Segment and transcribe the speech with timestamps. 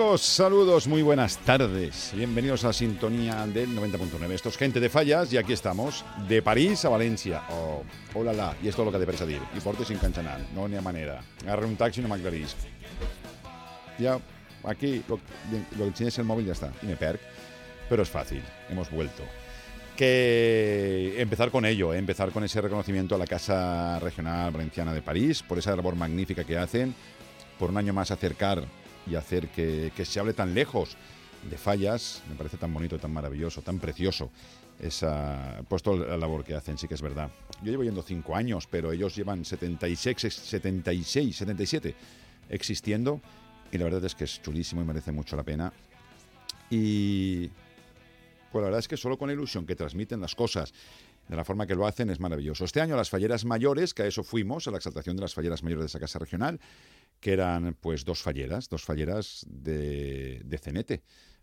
[0.00, 0.22] ¿qué tal amigos?
[0.22, 2.12] Saludos, muy buenas tardes.
[2.14, 4.30] Bienvenidos a la sintonía del 90.9.
[4.30, 7.42] Esto es Gente de Fallas y aquí estamos, de París a Valencia.
[7.50, 7.82] Oh,
[8.14, 9.42] hola la, y esto es lo que presa dir.
[9.54, 11.20] Y porte sin canchanar, no ni a manera.
[11.42, 12.56] Agarre un taxi y no m'aclarís.
[13.98, 14.18] Ya,
[14.64, 15.20] aquí, lo,
[15.76, 17.20] lo que es el móvil ya está, tiene perk.
[17.90, 19.22] Pero es fácil, hemos vuelto.
[19.98, 21.98] Que empezar con ello, ¿eh?
[21.98, 26.44] empezar con ese reconocimiento a la Casa Regional Valenciana de París, por esa labor magnífica
[26.44, 26.94] que hacen,
[27.58, 28.64] por un año más acercar
[29.10, 30.96] y hacer que, se hable tan lejos
[31.48, 32.22] de fallas.
[32.28, 34.30] Me parece tan bonito, tan maravilloso, tan precioso
[34.78, 37.30] esa puesto la labor que hacen, sí que es verdad.
[37.62, 41.94] Yo llevo yendo cinco años, pero ellos llevan 76, 76, 77
[42.48, 43.20] existiendo
[43.70, 45.72] y la verdad es que es chulísimo y merece mucho la pena.
[46.70, 47.48] Y
[48.50, 50.72] pues la verdad es que solo con la ilusión que transmiten las cosas,
[51.28, 52.64] de la forma que lo hacen, es maravilloso.
[52.64, 55.62] Este año las falleras mayores, que a eso fuimos, a la exaltación de las falleras
[55.62, 56.58] mayores de esa casa regional,
[57.20, 61.02] que eran pues dos falleras, dos falleras de, de Cenete,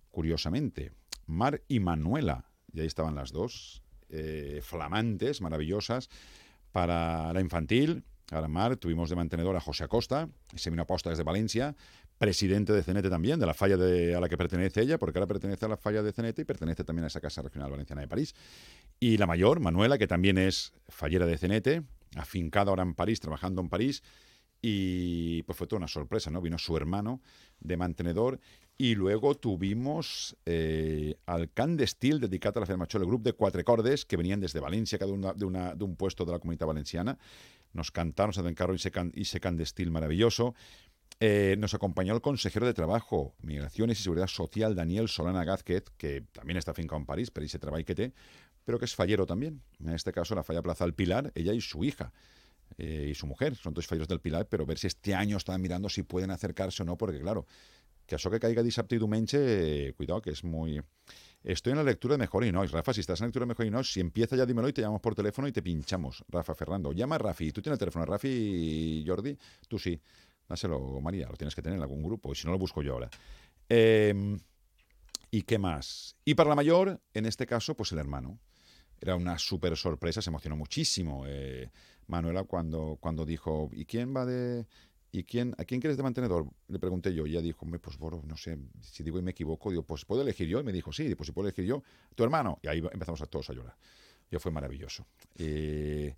[0.09, 0.91] curiosamente,
[1.27, 6.09] Mar y Manuela, y ahí estaban las dos, eh, flamantes, maravillosas,
[6.71, 11.23] para la infantil, ahora Mar, tuvimos de mantenedor a José Acosta, ese vino aposta desde
[11.23, 11.75] Valencia,
[12.17, 15.27] presidente de Cenete también, de la falla de, a la que pertenece ella, porque ahora
[15.27, 18.07] pertenece a la falla de Cenete y pertenece también a esa Casa Regional Valenciana de
[18.07, 18.33] París.
[18.99, 21.83] Y la mayor, Manuela, que también es fallera de Cenete,
[22.15, 24.01] afincada ahora en París, trabajando en París,
[24.61, 26.41] y pues fue toda una sorpresa, ¿no?
[26.41, 27.21] Vino su hermano
[27.59, 28.39] de mantenedor
[28.77, 34.05] y luego tuvimos eh, al Can dedicat a la Fermachol, el grup de quatre cordes
[34.05, 37.17] que venían desde Valencia, cada de, de un puesto de la comunidad valenciana.
[37.73, 40.53] Nos cantaron, se encargo can, ese can d'Estil maravilloso.
[41.19, 46.21] Eh, nos acompañó el consejero de Trabajo, Migraciones y Seguridad Social, Daniel Solana Gázquez, que
[46.31, 48.13] también está afincado en París, pero ese trabajo que
[48.63, 49.63] pero que es fallero también.
[49.79, 52.11] En este caso, la falla Plaza del Pilar, ella y su hija.
[52.77, 55.61] Eh, y su mujer, son dos falleros del Pilar, pero ver si este año están
[55.61, 57.45] mirando si pueden acercarse o no, porque claro,
[58.05, 59.37] que eso que caiga diumenge,
[59.87, 60.81] eh, cuidado, que es muy...
[61.43, 62.71] Estoy en la lectura de Mejor Nois.
[62.71, 64.81] Rafa, si estás en la lectura de Mejor Nois, si empieza ya dímelo y te
[64.81, 66.25] llamamos por teléfono y te pinchamos.
[66.27, 66.91] Rafa, Fernando.
[66.91, 67.51] Llama a Rafi.
[67.51, 69.37] ¿Tú tienes el teléfono Rafi y Jordi?
[69.67, 69.99] Tú sí.
[70.49, 71.27] Dáselo, María.
[71.29, 72.33] Lo tienes que tener en algún grupo.
[72.33, 73.09] Y si no, lo busco yo ahora.
[73.69, 74.37] Eh,
[75.31, 76.15] ¿Y qué más?
[76.25, 78.39] Y para la mayor, en este caso, pues el hermano.
[78.99, 81.69] Era una súper sorpresa, se emocionó muchísimo eh,
[82.07, 84.65] Manuela cuando, cuando dijo, ¿y quién va de...?
[85.09, 86.47] ¿Y quién, a quién quieres de mantenedor?
[86.67, 87.25] Le pregunté yo.
[87.25, 90.21] Y ella dijo, pues bueno, no sé, si digo y me equivoco, digo, pues ¿puedo
[90.21, 90.59] elegir yo?
[90.59, 91.81] Y me dijo, sí, pues si puedo elegir yo,
[92.13, 92.59] tu hermano.
[92.61, 93.75] Y ahí empezamos a todos a llorar.
[94.29, 95.07] Yo fue maravilloso.
[95.35, 96.13] Eh,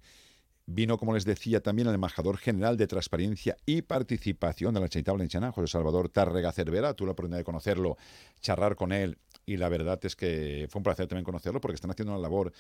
[0.66, 5.14] vino, como les decía, también el embajador general de Transparencia y Participación de la Generalitat
[5.14, 6.94] Valenciana, José Salvador Tárrega Cervera.
[6.96, 7.96] Tuve la oportunidad de conocerlo,
[8.42, 9.20] charlar con él
[9.50, 12.54] y la verdad es que fue un placer también conocerlo porque están haciendo una labor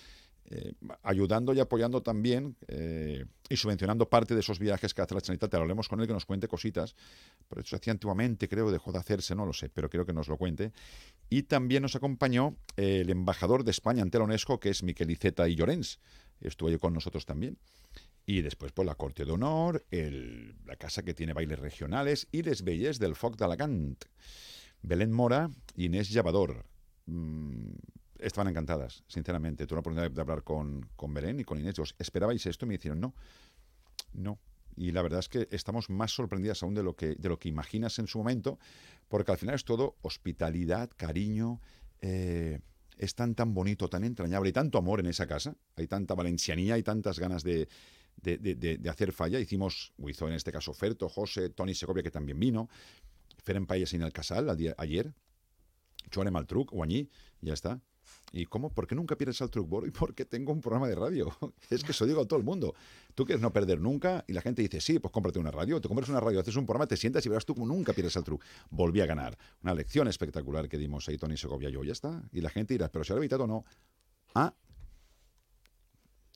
[0.51, 0.74] eh,
[1.04, 5.54] ayudando y apoyando también eh, y subvencionando parte de esos viajes que hace la Generalitat.
[5.54, 6.96] Hablemos con él que nos cuente cositas,
[7.48, 10.13] pero eso se hacía antiguamente, creo, dejó de hacerse, no lo sé, pero creo que
[10.13, 10.72] nos lo cuente.
[11.30, 15.12] Y también nos acompañó eh, el embajador de España ante la UNESCO, que es Miquel
[15.12, 16.00] Iceta y Llorens.
[16.42, 17.60] Estuvo allí con nosotros también.
[18.25, 22.63] Y después, pues, la Corte de Honor, la casa que tiene bailes regionales y les
[22.63, 24.04] belles del Foc d'Alacant.
[24.81, 26.66] Belén Mora Inés Llavador.
[27.06, 27.74] Mm,
[28.19, 29.66] estaban encantadas, sinceramente.
[29.66, 31.75] Tuve la oportunidad de hablar con, con Belén y con Inés.
[31.75, 32.66] Yo, ¿esperabais esto?
[32.66, 33.13] Y me dijeron, no,
[34.13, 34.39] no.
[34.75, 37.50] Y la verdad es que estamos más sorprendidas aún de lo que, de lo que
[37.50, 38.60] imaginas en su momento,
[39.07, 41.60] porque al final es todo hospitalidad, cariño.
[42.01, 42.60] Eh,
[42.98, 45.56] es tan, tan bonito, tan entrañable y tanto amor en esa casa.
[45.75, 47.68] Hay tanta valencianía y tantas ganas de,
[48.22, 49.39] de, hacer falla.
[49.39, 52.69] Hicimos, hizo en este caso Ferto, José, Tony Segovia, que también vino,
[53.38, 55.13] Feren Payas el Casal ayer,
[56.13, 57.10] Joanem al truc, Guañí,
[57.42, 57.81] ya está.
[58.31, 58.70] ¿Y cómo?
[58.72, 59.88] ¿Por qué nunca pierdes al truc, Boro?
[59.88, 61.36] ¿Y por qué tengo un programa de radio?
[61.70, 62.76] es que eso digo a todo el mundo.
[63.16, 65.81] Tú quieres no perder nunca y la gente dice, sí, pues cómprate una radio.
[65.81, 68.16] Te compras una radio, haces un programa, te sientas y verás tú como nunca pierdes
[68.18, 68.44] al truc.
[68.70, 69.38] Volví a ganar.
[69.64, 72.24] Una lección espectacular que dimos ahí Tony Segovia y yo, ya está.
[72.31, 73.66] Y la gente dirá, pero se ha evitado o no.
[74.36, 74.54] Ah,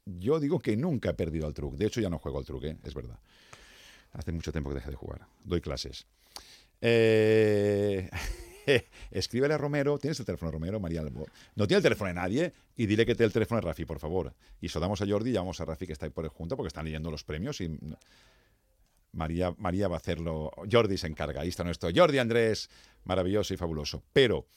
[0.06, 1.76] yo digo que nunca he perdido al truc.
[1.76, 2.78] De hecho, ya no juego al truc, ¿eh?
[2.84, 3.20] es verdad.
[4.12, 5.28] Hace mucho tiempo que dejé de jugar.
[5.44, 6.06] Doy clases.
[6.82, 8.10] Eh...
[9.12, 11.26] escríbele a Romero, ¿tienes el teléfono de Romero, María Albo?
[11.56, 14.00] No tiene el teléfono de nadie y dile que tiene el teléfono de Rafi, por
[14.00, 14.34] favor.
[14.62, 16.56] Y eso damos a Jordi y llamamos a Rafi que está ahí por el junto
[16.56, 17.80] porque están leyendo los premios y
[19.14, 20.52] María, María va a hacerlo.
[20.70, 22.70] Jordi se encarga, ahí está nuestro Jordi Andrés,
[23.06, 24.04] maravilloso y fabuloso.
[24.12, 24.48] Pero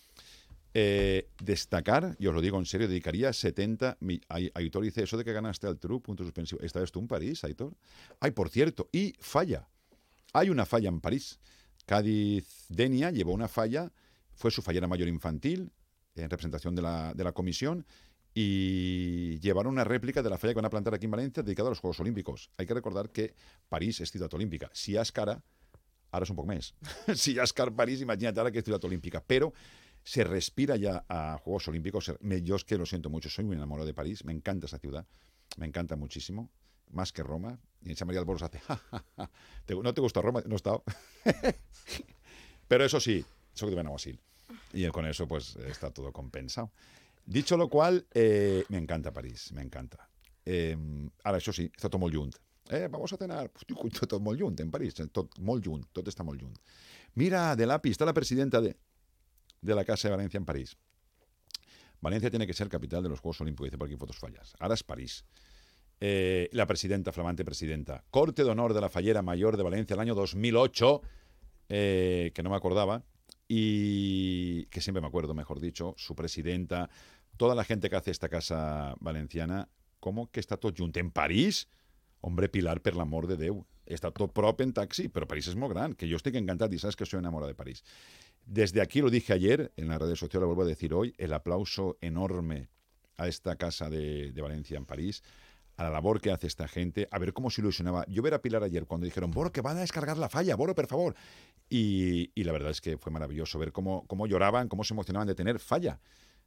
[0.78, 4.20] eh, destacar, y os lo digo en serio, dedicaría 70 mil.
[4.28, 6.60] Aitor dice eso de que ganaste al True, punto suspensivo.
[6.60, 7.74] ¿Estabas tú en París, Aitor?
[8.20, 9.68] Ay, por cierto, y falla.
[10.32, 11.38] Hay una falla en París.
[11.86, 13.90] Cádiz Denia llevó una falla,
[14.34, 15.72] fue su fallera mayor infantil,
[16.14, 17.86] en representación de la, de la comisión,
[18.34, 21.68] y llevaron una réplica de la falla que van a plantar aquí en Valencia dedicada
[21.68, 22.50] a los Juegos Olímpicos.
[22.58, 23.34] Hay que recordar que
[23.68, 24.68] París es ciudad olímpica.
[24.74, 25.42] Si es cara,
[26.16, 26.70] Ara és un poc més.
[27.22, 29.20] si ja és car París, imagina't ara que és ciutat olímpica.
[29.20, 29.52] Pero
[30.06, 32.12] se respira ya a Juegos Olímpicos.
[32.42, 35.06] Yo es que lo siento mucho, soy muy enamorado de París, me encanta esa ciudad,
[35.56, 36.50] me encanta muchísimo,
[36.90, 37.58] más que Roma.
[37.82, 38.60] Y en San María del Boros hace,
[39.68, 40.42] ¿no te gusta Roma?
[40.46, 40.82] No he estado.
[42.68, 43.24] Pero eso sí,
[43.54, 44.18] eso que te ven así.
[44.72, 46.72] Y con eso pues está todo compensado.
[47.24, 50.08] Dicho lo cual, eh, me encanta París, me encanta.
[50.44, 50.76] Eh,
[51.24, 52.12] ahora, eso sí, está todo muy.
[52.70, 53.50] Eh, vamos a cenar.
[53.50, 54.94] Tot molt junt, en París.
[54.94, 56.58] Junt, tot està molt junt.
[57.14, 58.76] Mira, de lápiz, está la presidenta de,
[59.60, 60.76] de la Casa de Valencia en París.
[62.00, 64.54] Valencia tiene que ser capital de los Juegos Olímpicos, dice por aquí fotos fallas.
[64.60, 65.24] Ahora es París.
[65.98, 68.04] Eh, la presidenta, flamante presidenta.
[68.10, 71.02] Corte de honor de la Fallera Mayor de Valencia el año 2008,
[71.70, 73.02] eh, que no me acordaba,
[73.48, 76.90] y que siempre me acuerdo, mejor dicho, su presidenta,
[77.36, 79.68] toda la gente que hace esta casa valenciana,
[80.00, 81.68] ¿cómo que está todo junto en París?
[82.20, 83.64] Hombre, Pilar, per l'amor de Déu.
[83.86, 86.80] Està tot prop en taxi, però París és molt gran, que jo estic encantat i
[86.82, 87.84] saps que soy enamorado de París.
[88.44, 91.32] Desde aquí, lo dije ayer, en la red social lo vuelvo a decir hoy, el
[91.32, 92.68] aplauso enorme
[93.16, 95.22] a esta casa de Valencia en París,
[95.76, 98.04] a la labor que hace esta gente, a ver cómo se ilusionaba.
[98.08, 100.74] Yo ver a Pilar ayer cuando dijeron, Boro, que van a descargar la falla, Boro,
[100.74, 101.14] por favor.
[101.68, 105.28] Y, y la verdad es que fue maravilloso ver cómo, cómo lloraban, cómo se emocionaban
[105.28, 106.00] de tener falla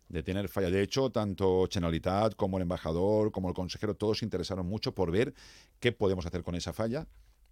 [0.10, 0.70] de tener falla.
[0.70, 5.12] De hecho, tanto Chenalitat como el embajador, como el consejero, todos se interesaron mucho por
[5.12, 5.34] ver
[5.80, 7.08] qué podemos hacer con esa falla.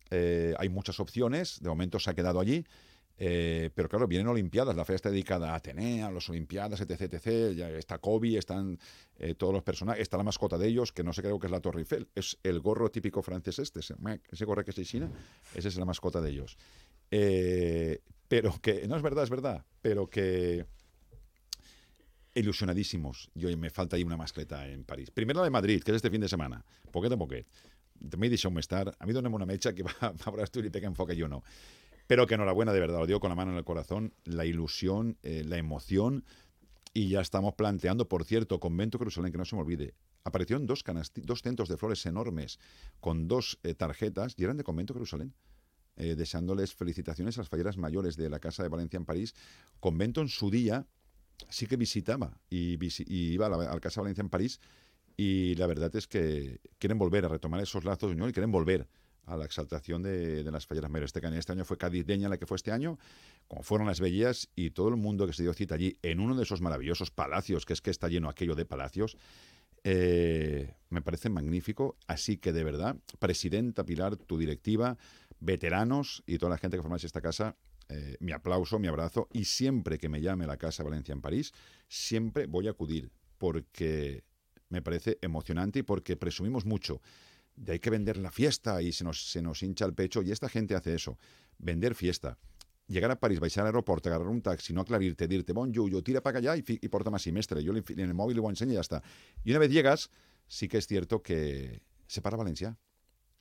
[0.09, 2.65] Eh, hay muchas opciones, de momento se ha quedado allí.
[3.17, 7.13] Eh, pero claro, vienen Olimpiadas, la feria está dedicada a Atenea, a las Olimpiadas, etc,
[7.13, 7.55] etc.
[7.55, 8.77] Ya está Kobe, están
[9.17, 11.51] eh, todos los personajes, está la mascota de ellos, que no sé creo que es
[11.51, 15.09] la Torre Eiffel, es el gorro típico francés este, ese gorro que se China,
[15.55, 16.57] esa es la mascota de ellos.
[17.09, 20.65] pero que, no es verdad, es verdad, pero que
[22.37, 23.31] ilusionadísimos.
[23.33, 25.09] Yo me falta ahí una mascleta en París.
[25.11, 26.63] Primero la de Madrid, que es este fin de semana.
[26.91, 27.47] Poquet a poquet.
[27.97, 28.91] També deixeu-me estar.
[28.93, 31.41] A mí dona'm una mecha que va, veuràs tu i que enfoca yo no.
[32.07, 35.17] Pero que enhorabuena, de verdad, lo digo con la mano en el corazón, la ilusión,
[35.23, 36.23] eh, la emoción,
[36.93, 40.83] y ya estamos planteando, por cierto, Convento Jerusalén, que no se me olvide, aparecieron dos,
[41.15, 42.59] dos centros de flores enormes
[42.99, 45.33] con dos eh, tarjetas, y eran de Convento Jerusalén,
[45.97, 49.35] eh, deseándoles felicitaciones a las falleras mayores de la Casa de Valencia en París.
[49.79, 50.85] Convento en su día
[51.49, 54.59] sí que visitaba y, iba a la, al Casa Valencia en París
[55.15, 58.51] y la verdad es que quieren volver a retomar esos lazos de unión y quieren
[58.51, 58.87] volver
[59.27, 61.13] a la exaltación de, las falleras mayores.
[61.13, 62.97] Este, este año fue Deña la que fue este año,
[63.47, 66.35] como fueron las Bellas y todo el mundo que se dio cita allí en uno
[66.35, 69.17] de esos maravillosos palacios, que es que está lleno aquello de palacios,
[69.83, 71.97] eh, me parece magnífico.
[72.07, 74.97] Así que de verdad, Presidenta Pilar, tu directiva,
[75.39, 77.57] veteranos y toda la gente que formáis esta casa,
[77.89, 81.53] eh, mi aplauso, mi abrazo y siempre que me llame la Casa Valencia en París,
[81.87, 84.23] siempre voy a acudir porque
[84.69, 87.01] me parece emocionante y porque presumimos mucho
[87.57, 90.31] de hay que vender la fiesta y se nos, se nos hincha el pecho y
[90.31, 91.17] esta gente hace eso,
[91.57, 92.37] vender fiesta.
[92.87, 96.21] Llegar a París, baixar al aeropuerto, agarrar un taxi, no aclarirte, dirte, bon, yo, tira
[96.21, 97.61] para allá y, y porta más semestre.
[97.61, 99.03] Yo en el móvil le voy a enseñar y ya está.
[99.43, 100.09] Y una vez llegas,
[100.47, 102.77] sí que es cierto que se para Valencia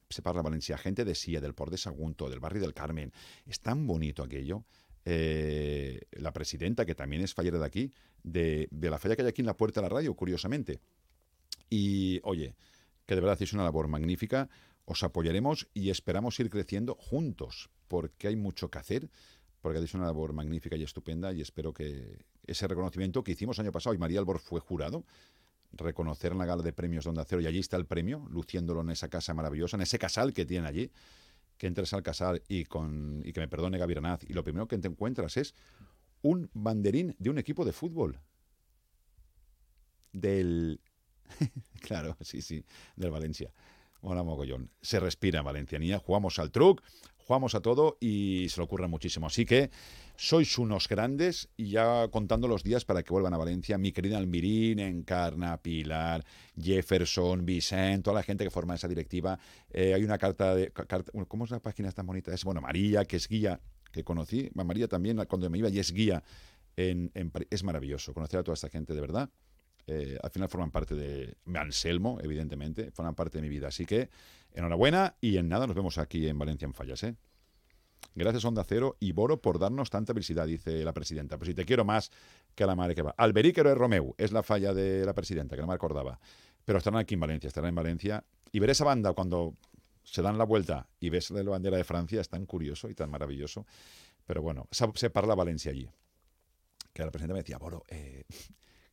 [0.09, 3.13] se parla Valencia, gente de Silla, del Port de Sagunto, del barrio del Carmen.
[3.45, 4.65] Es tan bonito aquello.
[5.05, 7.93] Eh, la presidenta, que también es fallera de aquí,
[8.23, 10.81] de, la falla que hay aquí en la puerta de la radio, curiosamente.
[11.69, 12.55] Y oye,
[13.07, 14.49] que de verdad hacéis una labor magnífica,
[14.85, 19.11] os apoyaremos y esperamos ir creciendo juntos, porque hay mucho que hacer,
[19.61, 23.73] porque hacéis una labor magnífica y estupenda y espero que ese reconocimiento que hicimos año
[23.73, 25.05] pasado, y María Albor fue jurado,
[25.73, 28.91] reconocer en la gala de premios donde Acero y allí está el premio, luciéndolo en
[28.91, 30.91] esa casa maravillosa, en ese casal que tienen allí,
[31.59, 34.79] que entres al casal y, con, y que me perdone Gaviranaz, y lo primero que
[34.79, 35.55] te encuentras es
[36.23, 38.21] un banderín de un equipo de fútbol.
[40.13, 40.81] Del...
[41.81, 42.65] claro, sí, sí,
[42.97, 43.53] del Valencia.
[44.01, 44.71] Hola, mogollón.
[44.81, 46.83] Se respira en Valencianía, jugamos al truc,
[47.27, 49.27] jugamos a todo y se lo ocurre muchísimo.
[49.27, 49.71] Así que
[50.17, 54.19] sois unos grandes y ya contando los días para que vuelvan a Valencia, mi querida
[54.19, 56.25] Almirín, Encarna, Pilar,
[56.61, 59.39] Jefferson, Vicente, toda la gente que forma esa directiva.
[59.71, 60.73] Eh, hay una carta de...
[61.27, 62.33] ¿Cómo es la página tan bonita?
[62.33, 64.51] Es, bueno, María, que es guía, que conocí.
[64.55, 66.23] María también, cuando me iba y es guía
[66.77, 67.11] en
[67.51, 69.31] Es maravilloso conocer a toda esta gente, de verdad.
[69.87, 73.69] Eh, al final forman parte de Anselmo, evidentemente, forman parte de mi vida.
[73.69, 74.11] Así que
[74.53, 77.03] enhorabuena y en nada nos vemos aquí en Valencia en Fallas.
[77.05, 77.15] ¿eh?
[78.15, 81.37] Gracias Onda Cero y Boro por darnos tanta visibilidad, dice la presidenta.
[81.37, 82.11] Pues si te quiero más
[82.55, 83.15] que a la madre que va.
[83.17, 86.19] Alberíquero de Romeu es la falla de la presidenta, que no me acordaba.
[86.65, 88.25] Pero estarán aquí en Valencia, estarán en Valencia.
[88.53, 89.55] Y ver esa banda cuando
[90.03, 93.11] se dan la vuelta y ves la bandera de Francia es tan curioso y tan
[93.11, 93.67] maravilloso.
[94.25, 95.89] Pero bueno, se, parla Valencia allí.
[96.93, 98.25] Que la presidenta me decía, Boro, eh,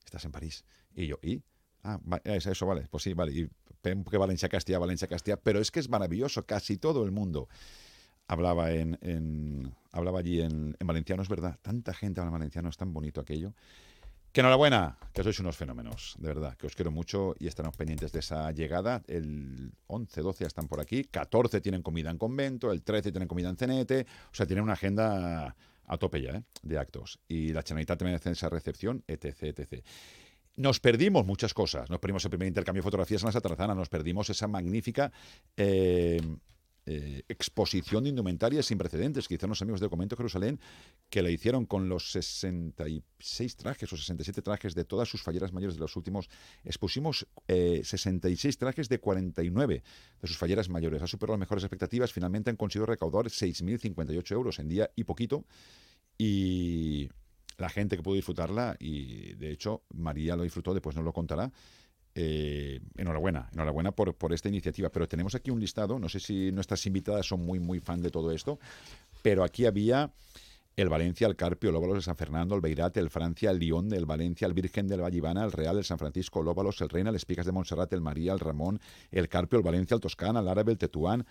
[0.04, 0.66] estás en París.
[0.96, 1.42] Y yo, ¿y?
[1.84, 3.34] Ah, eso, vale, pues sí, vale.
[3.34, 3.50] Y
[3.82, 7.50] que Valencia Castilla, Valencia Castilla, pero es que es maravilloso, casi todo el mundo
[8.28, 13.20] hablaba en, hablaba allí en, valenciano, es verdad, tanta gente habla valenciano, es tan bonito
[13.20, 13.54] aquello.
[14.32, 18.12] Que enhorabuena, que sois unos fenómenos, de verdad, que os quiero mucho y estaremos pendientes
[18.12, 19.04] de esa llegada.
[19.06, 23.28] El 11, 12 ya están por aquí, 14 tienen comida en convento, el 13 tienen
[23.28, 26.44] comida en cenete, o sea, tienen una agenda a tope ya, ¿eh?
[26.64, 27.20] de actos.
[27.28, 29.86] Y la Generalitat también hace esa recepción, etc, etc.
[30.55, 31.89] Nos perdimos muchas cosas.
[31.89, 35.12] Nos perdimos el primer intercambio de fotografías en la Satarazana, nos perdimos esa magnífica
[35.57, 36.22] eh,
[36.86, 40.60] eh, exposición de indumentaria sin precedentes que hicieron los amigos del Comento Jerusalén,
[41.10, 45.75] que la hicieron con los 66 trajes o 67 trajes de todas sus falleras mayores
[45.75, 46.29] de los últimos.
[46.65, 49.83] Expusimos 66 eh, trajes de 49
[50.22, 51.01] de sus falleras mayores.
[51.01, 52.12] Ha superado las mejores expectativas.
[52.12, 55.45] Finalmente han conseguido recaudar 6.058 euros en día y poquito.
[56.17, 57.10] Y
[57.57, 61.51] la gente que pudo disfrutarla, y de hecho María lo disfrutó, después nos lo contará,
[62.15, 64.89] eh, enhorabuena, enhorabuena por, por esta iniciativa.
[64.89, 68.12] Pero tenemos aquí un listado, no sé si nuestras invitadas son muy, muy fan de
[68.12, 68.60] todo esto,
[69.22, 70.12] pero aquí había
[70.75, 73.93] el Valencia, el Carpio, el Óvalos de San Fernando, el Beirate, el Francia, el Lyon,
[73.93, 77.10] el Valencia, el Virgen del Vallivana, el Real, el San Francisco, el Óvalos, el Reina,
[77.12, 78.79] el Espigas de Montserrat, el María, el Ramón,
[79.12, 81.25] el Carpio, el Valencia, el Toscana, el Árabe, el Tetuán.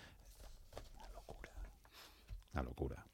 [0.96, 1.50] Una locura.
[2.52, 3.06] Una locura.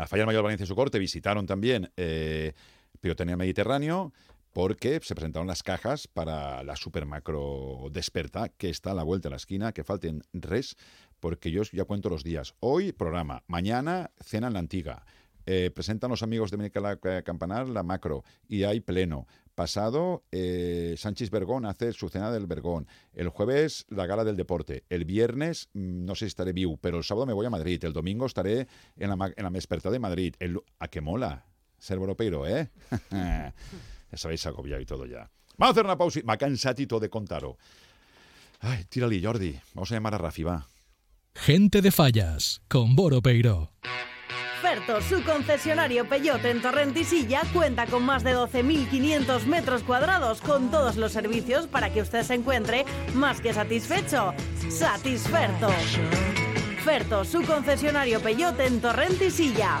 [0.00, 2.54] La Falla Mayor Valencia y su corte visitaron también eh,
[3.02, 4.14] Pirotecnia Mediterráneo,
[4.54, 9.28] porque se presentaron las cajas para la super macro desperta que está a la vuelta
[9.28, 10.78] de la esquina, que falten res,
[11.20, 12.54] porque yo ya cuento los días.
[12.60, 15.04] Hoy programa, mañana cena en la antigua.
[15.44, 19.26] Eh, presentan los amigos de Miquel Campanar la macro y hay pleno.
[19.60, 22.88] Pasado, eh, Sánchez Bergón hace su cena del Bergón.
[23.12, 24.84] El jueves, la gala del deporte.
[24.88, 27.84] El viernes, mm, no sé si estaré vivo, pero el sábado me voy a Madrid.
[27.84, 30.34] El domingo estaré en la, en la de Madrid.
[30.38, 31.44] El, ¿A qué mola?
[31.78, 32.70] Ser europeo, ¿eh?
[34.10, 35.30] Ya sabéis agobiado y todo ya.
[35.58, 36.20] Vamos a hacer una pausa.
[36.24, 37.56] Me ha cansado de contaros.
[38.60, 39.60] Ay, tírale, Jordi.
[39.74, 40.66] Vamos a llamar a Rafi, va.
[41.34, 43.72] Gente de Fallas, con Boro Peiro.
[44.60, 50.96] Ferto, su concesionario Peyote en Torrentisilla, cuenta con más de 12.500 metros cuadrados con todos
[50.96, 54.34] los servicios para que usted se encuentre más que satisfecho.
[54.68, 55.70] Satisferto.
[56.84, 59.80] Ferto, su concesionario Peyote en Torrentisilla.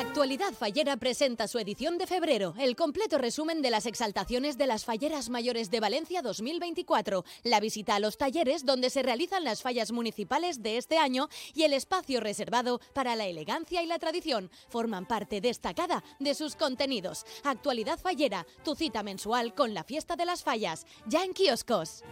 [0.00, 4.86] Actualidad Fallera presenta su edición de febrero, el completo resumen de las exaltaciones de las
[4.86, 9.92] Falleras Mayores de Valencia 2024, la visita a los talleres donde se realizan las fallas
[9.92, 15.04] municipales de este año y el espacio reservado para la elegancia y la tradición forman
[15.04, 17.26] parte destacada de sus contenidos.
[17.44, 22.04] Actualidad Fallera, tu cita mensual con la fiesta de las fallas, ya en kioscos.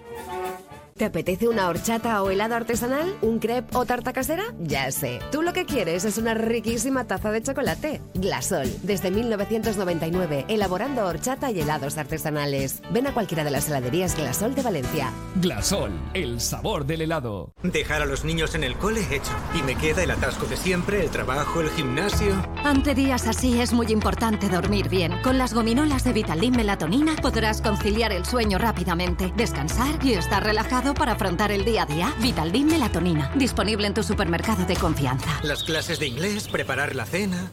[0.94, 3.16] ¿Te apetece una horchata o helado artesanal?
[3.22, 4.44] ¿Un crepe o tarta casera?
[4.58, 5.20] Ya sé.
[5.30, 7.77] Tú lo que quieres es una riquísima taza de chocolate.
[8.14, 12.82] Glasol, desde 1999, elaborando horchata y helados artesanales.
[12.90, 15.12] Ven a cualquiera de las heladerías Glasol de Valencia.
[15.36, 17.52] Glasol, el sabor del helado.
[17.62, 19.32] Dejar a los niños en el cole hecho.
[19.54, 22.34] Y me queda el atasco de siempre, el trabajo, el gimnasio.
[22.64, 25.20] Ante días así es muy importante dormir bien.
[25.22, 30.94] Con las gominolas de Vitaldin Melatonina podrás conciliar el sueño rápidamente, descansar y estar relajado
[30.94, 32.14] para afrontar el día a día?
[32.20, 35.40] Vitaldin Melatonina, disponible en tu supermercado de confianza.
[35.42, 37.52] Las clases de inglés, preparar la cena.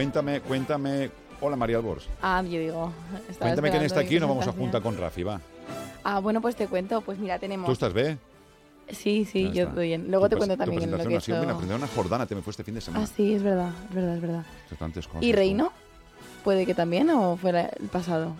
[0.00, 1.10] Cuéntame, cuéntame.
[1.42, 2.08] Hola María Albors.
[2.22, 2.90] Ah, yo digo.
[3.38, 5.38] Cuéntame quién está aquí y nos vamos a juntar con Rafi, va.
[6.04, 7.02] Ah, bueno, pues te cuento.
[7.02, 7.66] Pues mira, tenemos.
[7.66, 8.18] ¿Tú estás bien?
[8.88, 10.10] Sí, sí, yo estoy bien.
[10.10, 11.34] Luego te cuento también lo que he hecho.
[11.38, 13.04] Una Jordana te me fue este fin de semana.
[13.04, 14.44] Ah, sí, es verdad, es verdad, es verdad.
[14.78, 15.32] Cosas, ¿Y.
[15.32, 15.70] Reino?
[16.44, 18.32] ¿Puede que también o fuera el pasado?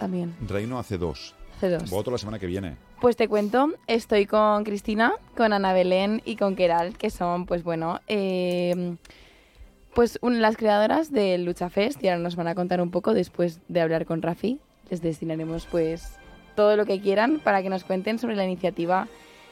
[0.00, 0.34] También.
[0.48, 1.36] Reino hace dos.
[1.56, 1.88] Hace dos.
[1.88, 2.76] Voto la semana que viene.
[3.00, 7.62] Pues te cuento, estoy con Cristina, con Ana Belén y con Keral, que son, pues
[7.62, 8.96] bueno, eh,
[9.94, 13.14] pues un- las creadoras del Lucha Fest y ahora nos van a contar un poco
[13.14, 14.60] después de hablar con Rafi.
[14.90, 16.16] Les destinaremos pues
[16.56, 19.08] todo lo que quieran para que nos cuenten sobre la iniciativa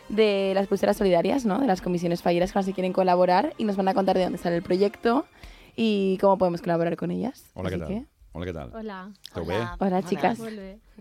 [0.09, 1.61] de las pulseras solidarias, ¿no?
[1.61, 4.25] De las comisiones falleras que ahora se quieren colaborar y nos van a contar de
[4.25, 5.27] dónde sale el proyecto
[5.77, 7.51] y cómo podemos colaborar con ellas.
[7.55, 7.89] Hola, ¿qué Así tal?
[8.03, 8.71] que- Hola, ¿qué tal?
[8.75, 9.77] Hola.
[9.81, 10.39] Hola, chicas.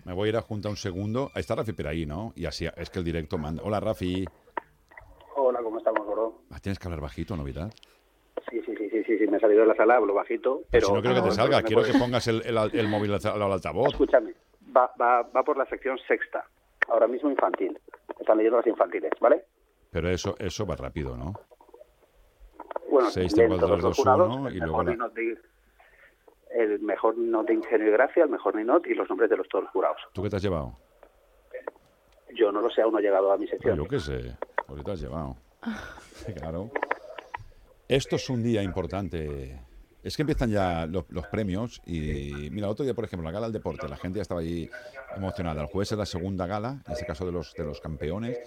[0.04, 1.30] Me voy a ir a juntar un segundo.
[1.34, 2.32] Ahí está Rafi por ahí, ¿no?
[2.36, 3.62] Y así es que el directo manda.
[3.64, 4.24] Hola, Rafi.
[5.36, 6.42] Hola, ¿cómo estamos, gordo?
[6.50, 7.72] Ah, Tienes que hablar bajito, novedad.
[8.50, 10.86] Sí, sí, sí, sí, sí, sí, me he salido de la sala, hablo bajito, Pero
[10.88, 13.52] si no quiero que te salga, quiero que pongas el, el, el móvil al al
[13.52, 13.88] altavoz.
[13.92, 14.34] Escúchame,
[14.76, 16.44] va, va, va por la sección sexta,
[16.88, 17.78] ahora mismo infantil.
[18.18, 19.44] Están leyendo las infantiles, ¿vale?
[19.90, 21.32] Pero eso, eso va rápido, ¿no?
[22.90, 25.08] Bueno, Seis, leen tres, todos cuatro, los dos, jurados, uno, el y mejor luego la-
[25.10, 25.38] de-
[26.50, 29.48] el mejor ninot de ingenio y gracia, el mejor ninot y los nombres de los
[29.48, 29.98] todos los jurados.
[30.12, 30.72] ¿Tú qué te has llevado?
[32.34, 33.76] Yo no lo sé, aún no he llegado a mi Pues sección.
[33.76, 34.36] yo qué sé.
[34.66, 35.36] Pues te has llevado.
[36.40, 36.70] Claro.
[37.88, 39.60] Esto es un día importante.
[40.02, 43.32] Es que empiezan ya los, los premios y mira, el otro día, por ejemplo, la
[43.32, 44.68] gala del deporte, la gente ya estaba ahí
[45.16, 45.62] emocionada.
[45.62, 48.38] El jueves es la segunda gala, en este caso de los, de los campeones,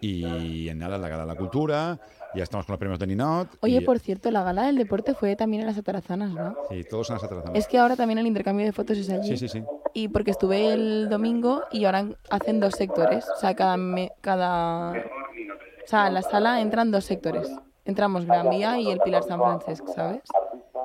[0.00, 1.98] y en nada la gala de la cultura,
[2.34, 3.48] ya estamos con los premios de Ninot.
[3.60, 6.56] Oye, y, por cierto, la gala del deporte fue también en las Atarazanas, ¿no?
[6.70, 7.56] Sí, todos son las atrasadas.
[7.56, 9.28] Es que ahora también el intercambio de fotos es allí.
[9.28, 9.62] Sí, sí, sí.
[9.94, 13.26] Y porque estuve el domingo y ahora hacen dos sectores.
[13.36, 13.76] O sea, cada...
[13.76, 14.92] me- cada...
[14.92, 17.48] O sea, en la sala entran dos sectores.
[17.84, 20.22] Entramos Gran Vía y el Pilar San Francisco, ¿sabes?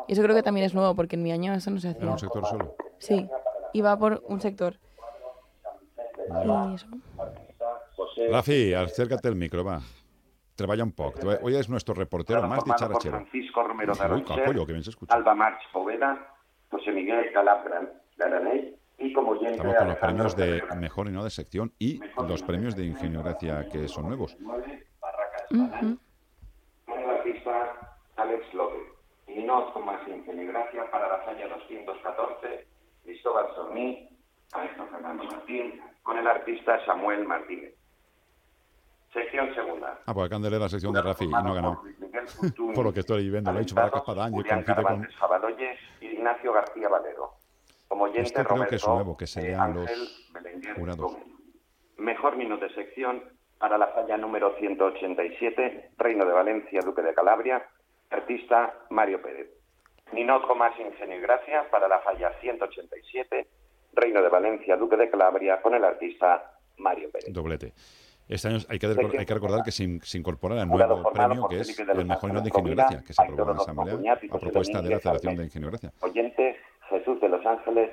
[0.07, 1.97] Y eso creo que también es nuevo porque en mi año eso no se Era
[1.97, 2.12] hacía.
[2.12, 2.75] un sector solo.
[2.97, 3.29] Sí,
[3.73, 4.79] iba por un sector.
[6.43, 6.88] Y eso.
[8.31, 9.81] Rafi, acércate al micro, va.
[10.55, 11.19] Treballa un poco.
[11.43, 13.17] Hoy es nuestro reportero más formado por dicharachero.
[13.17, 15.13] Francisco Romero de Uy, capollo, que bien se escucha.
[15.15, 16.33] Alba March Poveda,
[16.71, 21.23] José Miguel Calabra Garaney y como oyente Estamos con los premios de mejor y no
[21.23, 24.36] de sección y los premios de Ingenio Gracia que son nuevos.
[24.39, 25.97] El artista
[28.28, 28.82] Alex López.
[29.28, 32.68] Y no con más gracia para la falla 214,
[33.04, 34.10] Cristóbal Sorní,
[34.54, 37.74] Alejandro Fernando Martín, con el artista Samuel Martínez.
[39.13, 40.00] Sección segunda.
[40.06, 41.82] Ah, pues acaban de la sección de Rafi y no.
[42.00, 45.04] Miguel Fortuny, Por lo que estoy viendo, lo ha dicho para y Julián compite con...
[45.04, 47.34] Jabaloyes y Ignacio García Valero.
[47.88, 51.18] Como oyente Este creo que es Roberto, nuevo, que se eh, los jurados.
[51.98, 53.24] Mejor minuto de sección
[53.58, 57.66] para la falla número 187, Reino de Valencia, Duque de Calabria,
[58.10, 59.50] artista Mario Pérez.
[60.13, 63.48] Ninot más ingenio y gracia para la falla 187,
[63.93, 67.32] Reino de Valencia, Duque de Calabria, con el artista Mario Pérez.
[67.34, 67.74] Doblete.
[68.30, 71.48] Este año hay que, recor- hay que recordar que se, se incorpora el nuevo premio
[71.48, 74.82] que es el mejor de Ingenio Gracia, que se aprobó en la Asamblea a propuesta
[74.82, 75.93] de la Federación de Ingenio Gracia.
[76.02, 76.58] Oyente
[76.89, 77.89] Jesús de los Ángeles.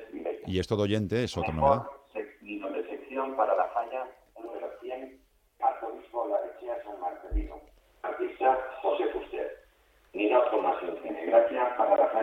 [0.47, 1.83] Y esto de oyente es otra novedad.
[2.13, 4.07] Sextino de sección para la falla
[4.41, 5.21] número 100,
[5.61, 7.61] Arzobispo La Lechea San Marcelino.
[8.03, 9.65] Artista José Fuster.
[10.13, 11.21] Ninot Tomás Ingenio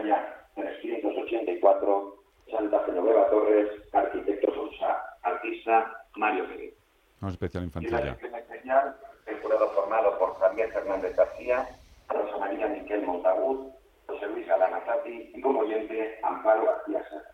[0.02, 5.00] Falla 384, Santa Genoveva Torres, Arquitecto Sonsa.
[5.22, 6.74] Artista Mario Pérez.
[7.20, 8.00] No es especial Y infantil la
[8.40, 11.70] especial, el jurado formado por Javier Fernández García,
[12.10, 13.76] Rosa María Miquel Montagut,
[14.08, 17.32] José Luis Alanazati y como oyente Amparo García Serra.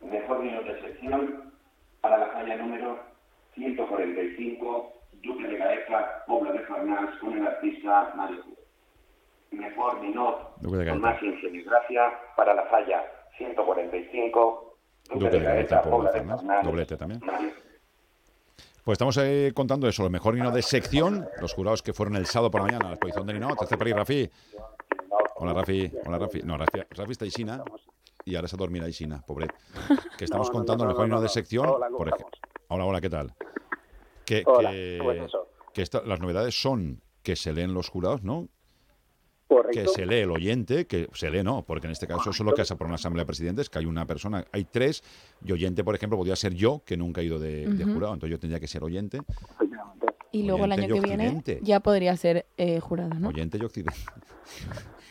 [0.00, 1.52] Mejor minuto de sección
[2.00, 3.00] para la falla número
[3.54, 4.92] 145,
[5.24, 8.44] Duque de Gaeta, Pueblo de Farnás, con el artista Mario.
[9.50, 12.02] Mejor minuto Duque de con más ingenio y gracia
[12.36, 13.02] para la falla
[13.36, 14.78] 145,
[15.12, 17.20] Duque de Gaeta, Farnás, Farnás, doblete también.
[17.24, 17.50] Mario
[18.84, 22.26] Pues estamos eh, contando eso, lo mejor hino de sección, los jurados que fueron el
[22.26, 23.62] sábado por la mañana a la exposición de Ninot.
[23.62, 24.30] Este por ahí, Rafi.
[25.36, 25.92] Hola, Rafi.
[26.06, 26.42] Hola, Rafi.
[26.42, 27.62] No, Rafi, Rafi está Isina
[28.24, 29.46] y ahora se dormirá Isina, pobre.
[30.18, 31.32] Que estamos No, no, contando no, el mejor no, hino no, de no.
[31.32, 31.66] sección.
[31.68, 32.16] Hola, ¿cómo por?
[32.68, 33.32] Hola, hola, ¿qué tal?
[34.26, 35.48] Que, Hola, que- pues eso.
[35.72, 38.48] que esta- las novedades son que se leen los jurados, ¿no?
[39.48, 39.80] Correcto.
[39.80, 42.46] que se lee el oyente, que se lee no, porque en este caso eso es
[42.46, 45.02] lo que hace por una asamblea de presidentes, que hay una persona, hay tres,
[45.42, 48.30] y oyente, por ejemplo, podría ser yo, que nunca he ido de, de jurado, entonces
[48.30, 49.20] yo tendría que ser oyente,
[50.32, 53.28] Y luego el año que viene ya podría ser eh, jurado, ¿no?
[53.28, 53.98] oyente y occidente.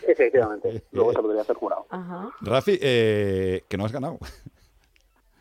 [0.07, 1.85] Efectivamente, luego se podría hacer jurado.
[1.89, 2.29] Ajá.
[2.41, 4.19] Rafi, eh, que no has ganado.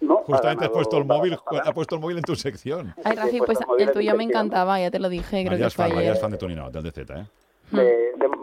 [0.01, 2.95] No, Justamente ha has puesto el móvil, has puesto el móvil en tu sección.
[3.05, 5.99] Ay, Rafi, pues el tuyo me encantaba, ya te lo dije, creo que fue fan,
[5.99, 6.13] ayer.
[6.15, 7.27] es fan de Tony, no, del DZ, ¿eh?
[7.73, 8.36] De- de-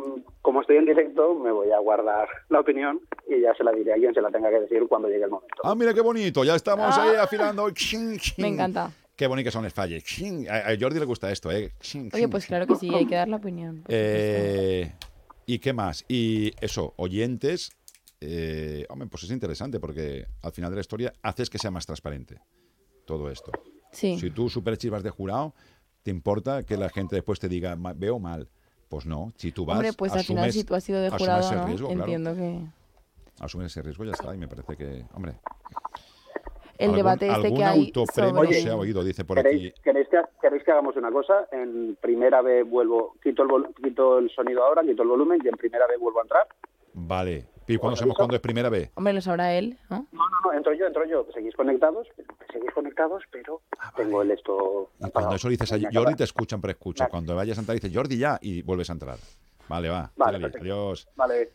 [0.44, 3.94] como estoy en directo, me voy a guardar la opinión y ya se la diré
[3.94, 5.56] a quien se la tenga que decir cuando llegue el momento.
[5.64, 7.66] Ah, mira qué bonito, ya estamos ahí afilando.
[8.38, 8.92] Me encanta.
[9.16, 10.04] Qué bonitas son las fallas.
[10.50, 11.72] A a Jordi le gusta esto, ¿eh?
[12.14, 13.84] Oye, pues claro que sí, hay que dar la opinión.
[13.88, 14.92] Eh,
[15.46, 16.04] ¿Y qué más?
[16.08, 17.72] Y eso, oyentes,
[18.22, 21.86] eh, hombre, pues es interesante porque al final de la historia haces que sea más
[21.86, 22.40] transparente
[23.06, 23.52] todo esto.
[23.92, 24.18] Sí.
[24.18, 25.54] Si tú super chivas de jurado,
[26.02, 28.50] ¿te importa que la gente después te diga, "Ma- veo mal?
[28.90, 31.08] Pues no, si tú vas, Hombre, pues al final asumes- si tú has sido de
[31.08, 31.66] asumes jurado, ese ¿no?
[31.66, 32.02] riesgo, claro.
[32.02, 32.60] entiendo que...
[33.40, 35.34] Asumes ese riesgo y ya está, y me parece que, hombre...
[36.78, 38.62] El algún- debate este algún que hay autopremio sobre...
[38.62, 39.82] se ha oído, dice por ¿Queréis, aquí.
[39.84, 41.48] queréis que, queréis que hagamos una cosa?
[41.52, 45.56] En primera vez vuelvo, quito el, quito el sonido ahora, quito el volumen y en
[45.56, 46.48] primera vez vuelvo a entrar.
[46.94, 47.46] Vale.
[47.68, 48.92] ¿Y cuándo ¿Os sabemos cuándo es primera vez?
[48.96, 50.08] Hombre, lo sabrá él, ¿no?
[50.12, 51.26] No, no, no, entro yo, entro yo.
[51.34, 52.08] Seguís conectados,
[52.52, 53.62] seguís conectados, pero
[53.96, 54.90] tengo el esto.
[55.00, 57.06] Y cuando eso dices a Jordi, te escuchan por escucha.
[57.06, 57.12] Vale.
[57.12, 59.18] Cuando vayas a entrar, dices Jordi ya y vuelves a entrar.
[59.70, 60.12] Vale, va.
[60.18, 61.08] Vale, adiós.
[61.16, 61.52] Vale,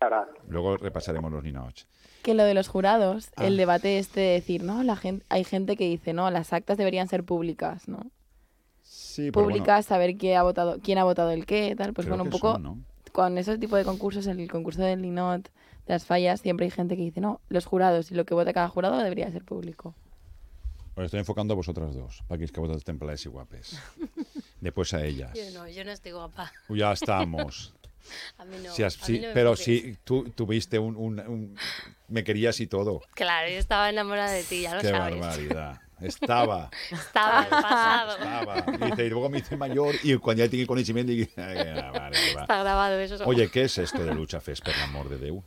[0.00, 0.28] ahora.
[0.48, 1.84] Luego repasaremos los Ninoch.
[2.22, 3.46] Que lo de los jurados, Ah.
[3.46, 6.76] el debate este de decir, no, la gente, hay gente que dice, no, las actas
[6.78, 8.10] deberían ser públicas, ¿no?
[8.82, 12.24] Sí, pero públicas, saber quién ha votado, quién ha votado el qué, tal, pues bueno,
[12.24, 12.78] un poco son, ¿no?
[13.12, 15.44] Con ese tipo de concursos, el concurso del Linot,
[15.86, 18.52] de las fallas, siempre hay gente que dice, no, los jurados y lo que vota
[18.52, 19.94] cada jurado debería ser público.
[20.94, 23.78] Os estoy enfocando a vosotras dos, para que es que vosotras templades y guapes.
[24.60, 25.32] Después a ellas.
[25.34, 26.52] Yo no, yo no estoy guapa.
[26.68, 27.74] Ya estamos.
[28.38, 28.72] A mí no.
[28.72, 31.56] Si has- a sí, mí no me pero si tú tuviste un, un- un-
[32.08, 33.00] Me querías y todo.
[33.14, 35.20] Claro, yo estaba enamorada de ti, ya lo Qué sabes.
[35.20, 35.80] barbaridad.
[36.04, 36.70] Estaba.
[36.90, 38.12] Estaba en el pasado.
[38.16, 38.58] Estaba.
[38.58, 41.26] Y, dice, y luego me hice mayor y cuando ya tengo conocimiento y...
[41.26, 42.42] Qué barbaridad.
[42.42, 43.24] Está grabado eso.
[43.26, 45.42] Oye, què és esto de Lucha Fest, per l'amor de Déu?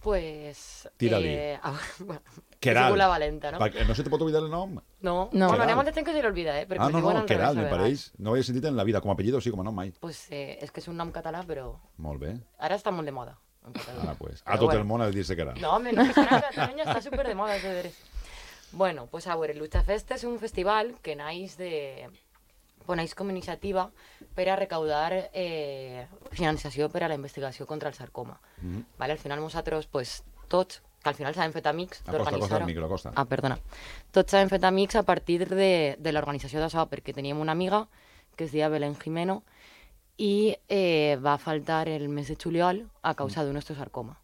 [0.00, 0.88] Pues...
[0.96, 1.28] Tira-li.
[1.28, 2.22] eh, ah, bueno,
[2.58, 2.96] Queral.
[2.96, 3.58] la valenta, ¿no?
[3.58, 4.80] No se te pot oblidar el nom?
[5.00, 5.48] No, No.
[5.48, 5.60] bueno, Queral.
[5.68, 6.66] anem al que se l'olvida, eh?
[6.66, 8.10] Perquè ah, es no, no, al Queral, me pareix.
[8.18, 9.92] No ho he sentit en la vida, com a apellido sí, com a nom mai.
[10.00, 12.34] Pues eh, és que és un nom català, però Molt bé.
[12.58, 13.36] ara està molt de moda.
[13.62, 14.40] Ah, pues.
[14.42, 14.80] Però A tot bueno.
[14.80, 15.60] el món ha de dir-se Queral.
[15.60, 17.92] No, home, no, Catalunya està super de moda, això de...
[18.72, 22.08] Bueno, pues a veure, Lucha Fest és un festival que naix de...
[22.90, 23.84] Naix com a iniciativa
[24.34, 28.40] per a recaudar eh, financiació per a la investigació contra el sarcoma.
[28.62, 28.84] Mhm.
[28.98, 29.14] Vale?
[29.14, 32.64] Al final nosaltres, pues, tots, que al final s'han fet amics d'organitzar...
[33.14, 33.60] Ah, perdona.
[34.10, 37.86] Tots s'han fet amics a partir de, de l'organització d'això, perquè teníem una amiga
[38.34, 39.42] que es deia Belén Jimeno
[40.20, 44.18] i eh, va faltar el mes de juliol a causa d'un osteosarcoma.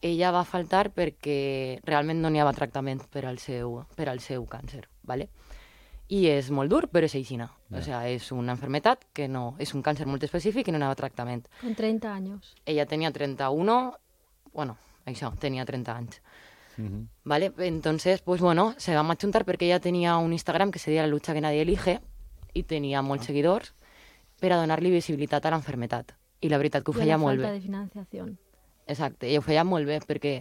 [0.00, 4.46] Ella va faltar perquè realment no n'hi havia tractament per al seu, per al seu
[4.48, 5.28] càncer, ¿vale?
[6.10, 7.50] I és molt dur, però és aixina.
[7.70, 9.54] O sea, és una enfermetat que no...
[9.62, 11.44] És un càncer molt específic i no n'hi havia tractament.
[11.60, 12.56] Con 30 años.
[12.66, 13.76] Ella tenia 31,
[14.52, 16.22] bueno, això, tenia 30 anys.
[17.24, 17.52] ¿Vale?
[17.58, 21.02] Entonces, pues bueno, se va a juntar porque ella tenía un Instagram que se deia
[21.02, 22.00] La lucha que nadie elige
[22.54, 23.74] i tenia molts seguidors
[24.40, 26.16] per a donar-li visibilitat a l'enfermetat.
[26.40, 27.54] I la veritat que ho Y a feia la molt falta bé.
[27.54, 28.38] de financiación.
[28.90, 30.40] Exacte, ella ho feia molt bé perquè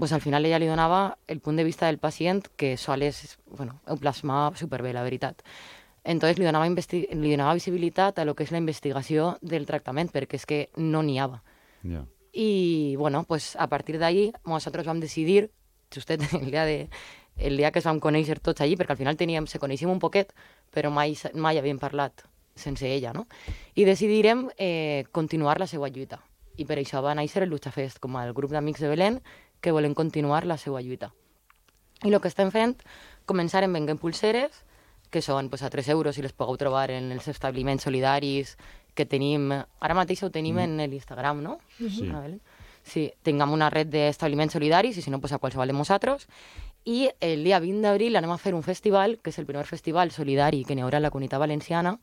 [0.00, 3.36] pues, al final ella li donava el punt de vista del pacient que sol és,
[3.50, 5.42] bueno, ho plasmava superbé, la veritat.
[6.04, 10.40] Entonces li donava, li donava visibilitat a lo que és la investigació del tractament, perquè
[10.40, 11.42] és que no n'hi havia.
[11.82, 12.06] Ja.
[12.32, 15.50] Y bueno, pues a partir de ahí nosotros vamos a decidir,
[15.92, 16.88] justet el día, de,
[17.36, 20.00] el día que es vam conèixer tots allí, perquè al final teníem, se coneixíem un
[20.00, 20.32] poquet,
[20.72, 23.26] però mai, mai havíem parlat sense ella, no?
[23.74, 26.20] I decidirem eh, continuar la seva lluita.
[26.56, 29.20] I per això va néixer el Lucha Fest, com el grup d'amics de Belén
[29.60, 31.12] que volen continuar la seva lluita.
[32.02, 32.78] I el que estem fent,
[33.28, 34.64] començarem venent pulseres,
[35.10, 38.56] que són pues, a 3 euros i les podeu trobar en els establiments solidaris
[38.94, 41.58] que tenim, ara mateix ho tenim en l'Instagram, no?
[41.78, 42.06] Sí.
[42.08, 42.40] Ana Belén?
[42.82, 46.26] Sí, tinguem una red d'establiments solidaris i si no, pues, a qualsevol de nosaltres.
[46.88, 50.10] I el dia 20 d'abril anem a fer un festival, que és el primer festival
[50.14, 51.98] solidari que n'hi haurà a la comunitat valenciana,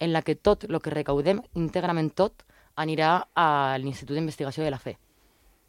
[0.00, 4.78] en la que tot el que recaudem, íntegrament tot, anirà a l'Institut d'Investigació de la
[4.78, 4.96] Fe.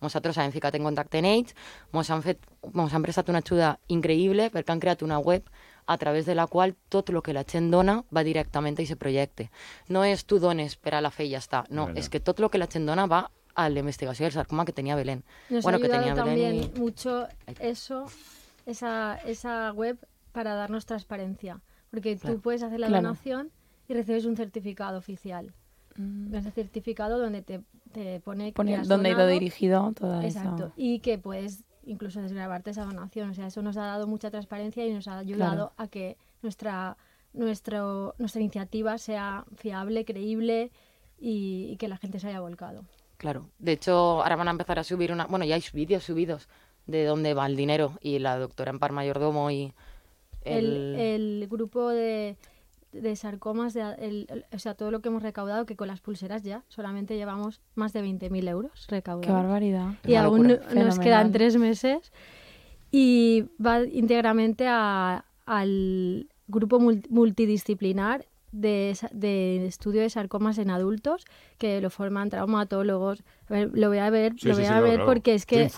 [0.04, 1.54] Nosaltres hem ficat en contacte amb ells,
[1.94, 2.40] ens han, fet,
[2.74, 5.44] mos han prestat una ajuda increïble perquè han creat una web
[5.86, 9.00] a través de la qual tot el que la gent dona va directament a aquest
[9.00, 9.50] projecte.
[9.88, 12.00] No és tu dones per a la fe i ja està, no, Vale.
[12.00, 14.74] és que tot el que la gent dona va a la investigació del sarcoma que
[14.74, 15.24] tenia Belén.
[15.50, 16.80] Nos bueno, ha que tenia también Belén i...
[16.80, 17.28] mucho
[17.60, 18.06] eso,
[18.66, 19.98] esa, esa web
[20.32, 21.62] para darnos transparencia.
[21.92, 22.36] Porque Claro.
[22.36, 23.04] tú puedes hacer la Claro.
[23.04, 23.52] donación
[23.88, 25.54] y recibes un certificado oficial.
[25.98, 26.34] Mm.
[26.36, 30.66] Ese certificado donde te, te pone, que Pone has dónde ha ido dirigido toda Exacto.
[30.68, 33.30] esa- Y que puedes incluso desgrabarte esa donación.
[33.30, 36.98] O sea, eso nos ha dado mucha transparencia y nos ha ayudado a que nuestra,
[37.34, 40.72] nuestro, nuestra iniciativa sea fiable, creíble
[41.20, 42.84] y, y que la gente se haya volcado.
[43.18, 43.50] Claro.
[43.60, 45.26] De hecho, ahora van a empezar a subir una...
[45.28, 46.50] Bueno, ya hay vídeos subidos
[46.88, 49.74] de dónde va el dinero y la doctora Ampar Mayordomo y
[50.44, 51.00] El, el...
[51.42, 52.36] el grupo de
[52.94, 56.00] de sarcomas, de, el- el- o sea, todo lo que hemos recaudado, que con las
[56.02, 59.26] pulseras ya solamente llevamos más de 20.000 euros recaudados.
[59.28, 59.94] Qué barbaridad.
[60.06, 60.60] Y Una aún locura.
[60.66, 61.00] nos Fenomenal.
[61.02, 62.12] quedan tres meses
[62.92, 70.70] y va íntegramente a- al grupo mul- multidisciplinar de, sa- de estudio de sarcomas en
[70.70, 71.26] adultos
[71.58, 73.24] que lo forman traumatólogos.
[73.50, 75.06] A ver, lo voy a ver, Sí, lo sí, voy sí, a claro, ver claro.
[75.08, 75.70] porque es que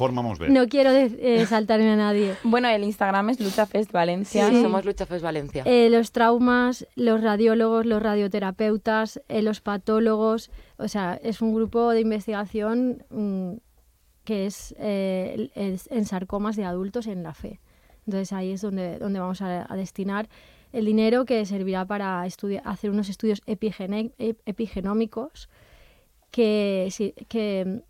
[0.49, 2.35] no quiero de- eh, saltarme a nadie.
[2.43, 4.49] Bueno, el Instagram es LuchaFest Valencia.
[4.49, 4.61] Sí.
[4.61, 5.63] Somos Luchafes Valencia.
[5.65, 11.91] Eh, los traumas, los radiólogos, los radioterapeutas, eh, los patólogos, o sea, es un grupo
[11.91, 13.53] de investigación mm,
[14.25, 17.59] que es, eh, es en sarcomas de adultos en la fe.
[18.05, 20.27] Entonces ahí es donde, donde vamos a, a destinar
[20.75, 23.41] el dinero que servirá para estudia- hacer unos estudios
[24.45, 25.49] epigenómicos
[26.31, 27.81] que, sí- que,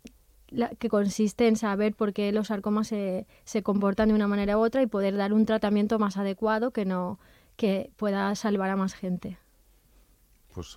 [0.48, 4.56] la- que consiste en saber por qué los sarcomas se, se comportan de una manera
[4.58, 7.18] u otra y poder dar un tratamiento más adecuado que no
[7.56, 9.38] que pueda salvar a más gente.
[10.52, 10.76] Pues,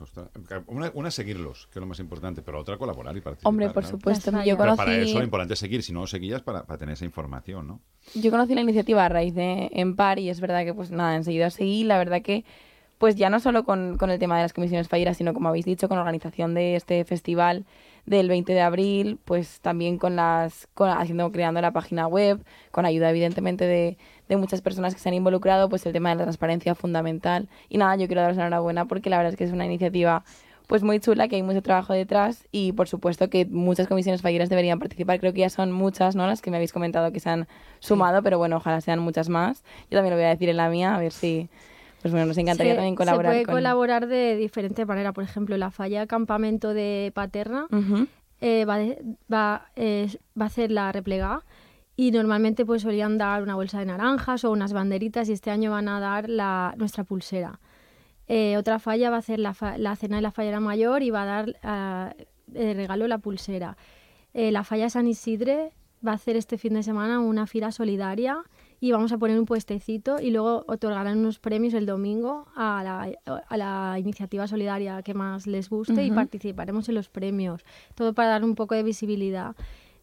[0.68, 3.50] una, una seguirlos, que es lo más importante, pero otra colaborar y participar.
[3.50, 4.32] Hombre, por supuesto.
[4.32, 6.78] Las Yo Pero conocí, para eso lo importante es seguir, si no seguías para, para
[6.78, 7.82] tener esa información, ¿no?
[8.16, 11.50] Yo conocí la iniciativa a raíz de Empar y es verdad que, pues nada, enseguida
[11.50, 11.84] seguí.
[11.84, 12.44] La verdad que,
[12.98, 15.66] pues ya no solo con, con el tema de las comisiones falleras, sino como habéis
[15.66, 17.66] dicho, con la organización de este festival
[18.06, 22.86] del 20 de abril, pues también con las, con, haciendo, creando la página web, con
[22.86, 26.24] ayuda evidentemente de, de muchas personas que se han involucrado, pues el tema de la
[26.24, 27.50] transparencia fundamental.
[27.70, 30.24] Y nada, yo quiero daros enhorabuena porque la verdad es que es una iniciativa
[30.70, 34.50] pues muy chula, que hay mucho trabajo detrás y por supuesto que muchas comisiones falleras
[34.50, 35.20] deberían participar.
[35.20, 36.28] Creo que ya son muchas, ¿no?
[36.28, 37.48] Las que me habéis comentado que se han
[37.80, 39.64] sumado, pero bueno, ojalá sean muchas más.
[39.90, 41.50] Yo también lo voy a decir en la mía, a ver si,
[42.04, 43.56] pues bueno, nos encantaría Se- también colaborar Se puede con...
[43.56, 45.12] colaborar de diferente manera.
[45.12, 48.06] Por ejemplo, la falla campamento de Paterna Ujú.
[48.40, 49.02] eh, va, de-
[49.34, 50.08] va, eh,
[50.40, 51.46] va a hacer la replegada
[51.96, 55.72] y normalmente pues solían dar una bolsa de naranjas o unas banderitas y este año
[55.72, 57.60] van a dar la, nuestra pulsera.
[58.30, 61.10] Eh, otra falla va a hacer la, fa- la cena de la fallera mayor y
[61.10, 62.14] va a dar ah,
[62.48, 63.76] de regalo la pulsera.
[64.34, 65.74] Eh, la falla San Isidre
[66.08, 68.38] va a hacer este fin de semana una fila solidaria
[68.80, 73.12] y vamos a poner un puestecito y luego otorgarán unos premios el domingo a la,
[73.50, 77.66] a la iniciativa solidaria que más les guste y participaremos en los premios.
[77.96, 79.56] Todo para dar un poco de visibilidad.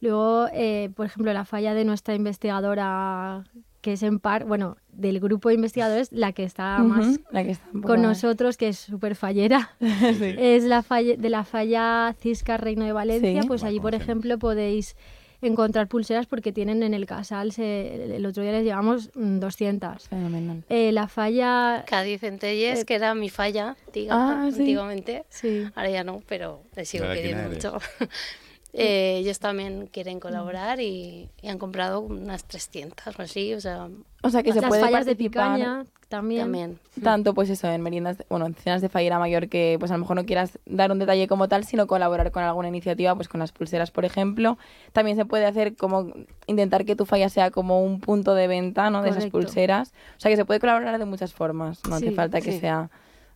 [0.02, 3.44] Luego, eh, por ejemplo, la falla de nuestra investigadora
[3.86, 7.44] que es en par, bueno, del grupo de investigadores, la que está Ujú, más la
[7.44, 12.12] que está con más- nosotros, que es súper fallera, es la falla, de la falla
[12.20, 13.46] Cisca Reino de Valencia, Sí.
[13.46, 14.96] pues allí, por ejemplo, podéis
[15.40, 20.08] encontrar pulseras porque tienen en el casal, se- el otro día les llevamos mm, 200.
[20.08, 20.64] Fenomenal.
[20.68, 21.84] Eh, la falla...
[21.86, 24.58] Cádiz Centelles, que era mi falla, diga, Ah, sí.
[24.62, 25.24] antiguamente.
[25.28, 25.64] Sí.
[25.76, 27.78] Ahora ya no, pero le sigo ¿De quién queriendo mucho.
[28.78, 33.88] Eh, ellos también quieren colaborar y, y han comprado unas 300 o así, o sea...
[34.22, 36.42] O sea que se Las puede fallas de participar picaña también.
[36.42, 36.78] También.
[37.02, 40.00] tanto pues eso en meriendas, bueno, en cenas de fallera mayor que pues a lo
[40.00, 43.40] mejor no quieras dar un detalle como tal, sino colaborar con alguna iniciativa, pues con
[43.40, 44.56] las pulseras, por ejemplo.
[44.92, 46.12] También se puede hacer como
[46.46, 49.02] intentar que tu falla sea como un punto de venta, ¿no?
[49.02, 49.92] De esas pulseras.
[50.16, 52.60] O sea que se puede colaborar de muchas formas, no hace Sí, falta que sí.
[52.60, 52.90] sea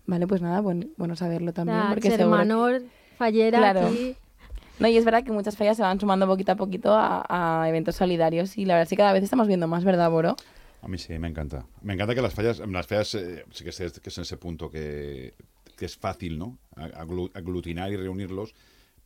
[0.06, 2.80] Vale, pues nada, bueno, bueno saberlo también La porque seguro
[3.16, 3.86] fallera Claro.
[3.86, 4.16] aquí.
[4.80, 7.24] No, y es verdad que muchas fallas se van sumando poquito a poquito a,
[7.62, 10.36] a eventos solidarios y la verdad es que cada vez estamos viendo más, ¿verdad, Boro?
[10.82, 11.66] A mí sí, me encanta.
[11.82, 14.36] Me encanta que las fallas, las fallas eh, sí que es, que es en ese
[14.38, 15.34] punto que,
[15.76, 16.56] que es fácil, ¿no?
[16.76, 18.54] Aglu- Aglutinar y reunirlos,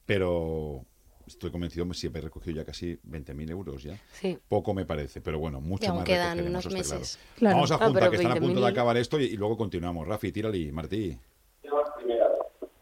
[0.07, 0.85] pero
[1.27, 3.99] estoy convencido, si he recogido ya casi 20.000 euros ya.
[4.13, 4.39] Sí.
[4.49, 7.19] Poco me parece, pero bueno, mucho Y aún más quedan unos meses.
[7.37, 7.37] claro.
[7.39, 7.57] Claro.
[7.57, 8.71] Vamos a Ah, juntar, que están a punto de 20.000.
[8.71, 10.07] acabar esto y, y luego continuamos.
[10.07, 11.19] Rafi, tírale, Martí.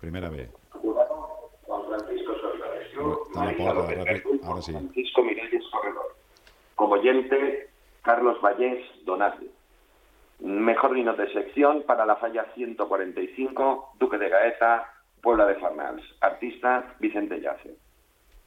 [0.00, 0.50] Primera vez.
[0.50, 0.62] Juan Francisco
[4.45, 4.73] Ahora sí.
[4.73, 6.17] Francisco Miralles Corredor.
[6.75, 7.71] Como oyente,
[8.03, 9.51] Carlos Vallés Donati.
[10.41, 16.03] Mejor vino de sección para la falla 145, Duque de Gaeta, Puebla de Farnals.
[16.21, 17.77] Artista, Vicente Yace.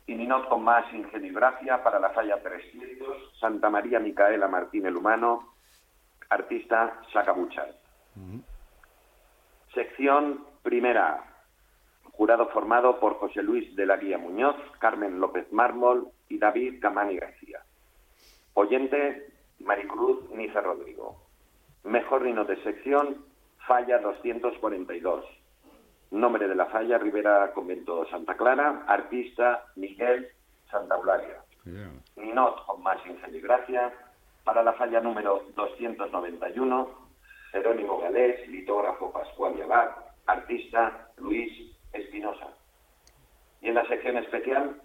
[0.08, 4.94] Y Ninot con más ingenio y gracia para la falla 300, Santa María Micaela Martínez
[4.94, 5.54] Humano,
[6.30, 7.76] artista, Sacabuchal.
[9.74, 11.35] Sección primera.
[12.18, 17.18] Jurado formado por José Luis de la Guía Muñoz, Carmen López Mármol y David Camani
[17.18, 17.60] García.
[18.54, 19.28] Oyente,
[19.60, 21.18] Maricruz Niza Rodrigo.
[21.84, 23.26] Mejor vino de sección,
[23.68, 25.26] Falla 242.
[26.12, 28.86] Nombre de la falla, Rivera Convento Santa Clara.
[28.88, 30.30] Artista, Miguel
[30.72, 31.42] Santa Eulalia.
[32.16, 32.98] Ninot con más
[33.42, 33.92] gracia.
[34.46, 36.90] Para la falla número 291,
[37.52, 39.90] Jerónimo Galés, litógrafo Pascual Abad,
[40.28, 42.48] artista Luis Espinosa.
[43.62, 44.82] Y en la sección especial,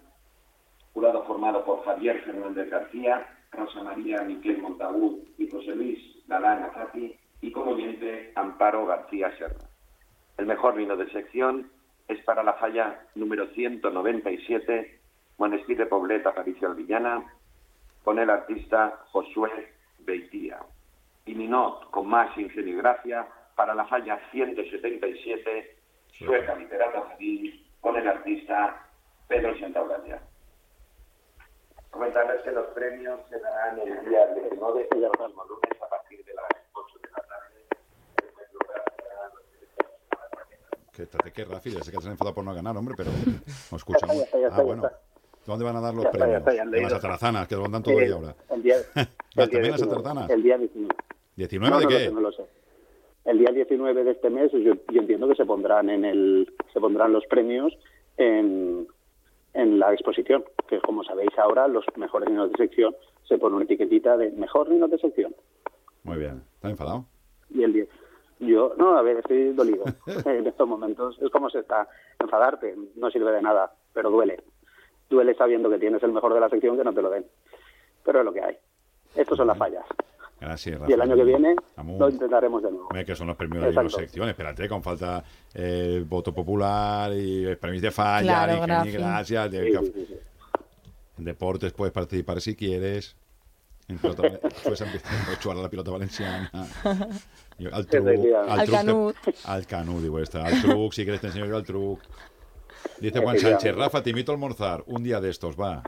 [0.93, 7.15] jurado formado por Javier Fernández García, Rosa María Miquel Montagut y José Luis Galán Azati,
[7.41, 9.67] y como oyente Amparo García Serra.
[10.37, 11.71] El mejor vino de sección
[12.07, 14.99] es para la falla número 197,
[15.37, 17.25] Monestir de Poblet, Aparicio Alvillana,
[18.03, 20.59] con el artista Josué Beitía.
[21.25, 25.80] Y Minot, con más ingenio y gracia, para la falla 177,
[26.25, 28.85] Sueca Literata Jardín, con el artista
[29.27, 30.21] Pedro Santaurania.
[31.89, 36.23] Comentarles que los premios se darán el día 19 y el próximo lunes a partir
[36.23, 37.65] de las 8 de la tarde.
[40.93, 43.09] Que estate que Rafi, sé que te has enfadado por no ganar, hombre, pero
[43.71, 44.15] no escuchamos.
[44.17, 44.83] Ya está, ya está, Ah, bueno.
[45.45, 46.37] ¿Dónde van a dar los Ya premios?
[46.47, 48.35] está, En las atarazanas, que lo dan todo el día ahora.
[48.49, 49.03] El día, ¿Vas el
[49.35, 50.29] día también las 19, atarazanas?
[50.29, 50.95] El día 19.
[51.37, 51.93] ¿19 no, de no qué?
[51.95, 52.43] Lo sé, no lo sé.
[53.25, 56.79] El día 19 de este mes yo, yo entiendo que se pondrán en el se
[56.79, 57.77] pondrán los premios
[58.17, 58.87] en,
[59.53, 62.95] en la exposición, que como sabéis ahora los mejores vinos de sección
[63.27, 65.35] se pone una etiquetita de mejor vino de sección.
[66.03, 66.41] Muy bien.
[66.55, 67.05] ¿Estás enfadado?
[67.53, 67.87] y el
[68.39, 69.83] yo no a ver estoy dolido.
[70.25, 71.87] En estos momentos es como se está
[72.19, 74.41] enfadarte no sirve de nada pero duele.
[75.09, 77.25] Duele sabiendo que tienes el mejor de la sección que no te lo den.
[78.03, 78.57] Pero es lo que hay.
[79.15, 79.85] Estas son las fallas
[80.41, 81.55] Gracias, y el año que viene
[81.99, 83.99] lo intentaremos de nuevo que son los premios de la Exacto.
[83.99, 84.27] sección.
[84.27, 85.23] Espérate, con falta
[85.53, 89.51] eh, el voto popular y el premios de falla, Claro, y gracias.
[89.51, 90.15] de- Sí, sí, sí.
[91.19, 93.15] En deportes puedes participar si quieres.
[93.87, 94.23] En pelota,
[94.63, 96.49] puedes empezar a la pelota valenciana.
[97.59, 99.15] Y al truc, al, Al truc te- canut.
[99.45, 100.43] al canut, digo esta.
[100.45, 101.99] Al truc, si quieres te enseño yo al truc.
[102.99, 103.37] Dice Juan.
[103.37, 105.83] Sánchez, Rafa, te invito a almorzar un día de estos, va.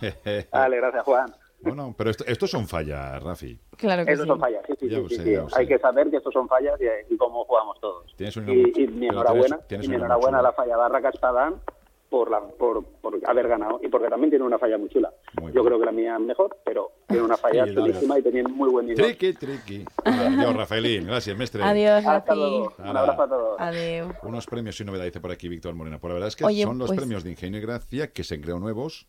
[0.52, 1.34] Vale, gracias Juan.
[1.60, 3.58] Bueno, pero esto, estos son fallas, Rafi.
[3.76, 5.54] Claro Estos son fallas, sí, sí, sí, sí, sé, sí.
[5.56, 8.14] Hay que saber que estos son fallas y, y cómo jugamos todos.
[8.16, 11.08] Tienes un Y, y mi enhorabuena, tienes- tienes y mi enhorabuena a la falla Barraca
[11.10, 11.60] Espadán
[12.08, 15.12] por, la, por, por haber ganado y porque también tiene una falla muy chula.
[15.42, 18.22] Muy Yo creo que la mía es mejor, pero tiene una falla Sí, chulísima y
[18.22, 19.04] tiene muy buen nivel.
[19.04, 19.84] Triqui, triqui.
[20.04, 21.06] Adiós, Rafaelín.
[21.06, 21.62] Gracias, mestre.
[21.62, 22.34] Adiós, Hasta Rafi.
[22.40, 22.72] luego.
[22.78, 23.60] Un abrazo a todos.
[23.60, 24.08] Adiós.
[24.22, 25.98] Unos premios y novedad, dice por aquí Víctor Morena.
[25.98, 28.24] Pues la verdad es que Oye, son los pues- premios de Ingenio y Gracia que
[28.24, 29.06] se creó nuevos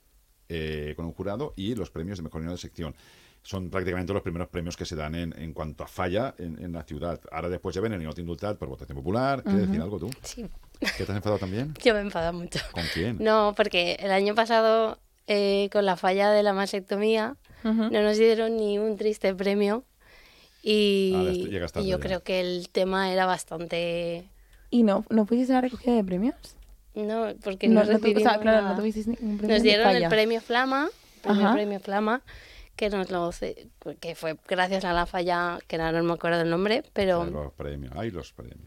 [0.50, 2.96] eh, con un jurado y los premios de mejor vino de sección.
[3.42, 6.74] Son prácticamente los primeros premios que se dan en, en cuanto a falla en, en
[6.74, 7.22] la ciudad.
[7.32, 9.44] Ahora después ya ven el Ninot Indultat por votación popular.
[9.44, 10.10] ¿Quieres decir algo tú?
[10.24, 10.46] Sí.
[10.80, 11.74] ¿Que te has enfadado también?
[11.84, 12.60] Yo me he enfadado mucho.
[12.74, 13.18] ¿Con quién?
[13.22, 17.90] No, porque el año pasado, eh, con la falla de la mastectomía, Ujú.
[17.90, 19.86] no nos dieron ni un triste premio.
[20.62, 22.00] Y, Ah, y yo ya.
[22.00, 24.26] creo que el tema era bastante...
[24.70, 26.36] ¿Y no, no fuiste a la recogida de premios?
[26.96, 28.62] No, porque No, no, o sea, recibimos claro, nada.
[28.62, 30.90] no tuvisteis ningún premio Nos dieron el premio Flama,
[31.24, 31.54] Ajá.
[31.54, 32.22] premio Flama,
[32.76, 33.32] que nos lo
[34.00, 37.32] que fue gracias a la falla, que ahora no me acuerdo el nombre, pero, Ay,
[37.32, 37.94] los premios.
[37.96, 38.60] Ay, los premios.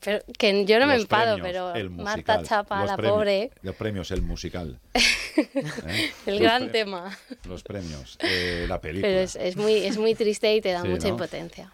[0.00, 3.50] pero que yo no me enfado, premios, pero el Marta Chapa, los la premios, pobre,
[3.62, 4.80] Los premios, el musical.
[4.94, 6.10] ¿Eh?
[6.26, 7.16] el Los gran tema.
[7.46, 9.08] Los premios, eh, la película.
[9.08, 11.14] Pero es, es muy, es muy triste y te da Sí, mucha ¿no?
[11.14, 11.72] impotencia.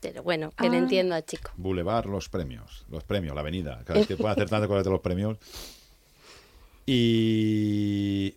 [0.00, 0.80] Pero bueno, que le Ah.
[0.80, 1.50] entiendo al chico.
[1.56, 2.84] Boulevard, los premios.
[2.90, 3.82] Los premios, la avenida.
[3.84, 5.36] Cada vez que pueden hacer tanto con los premios.
[6.86, 8.34] Y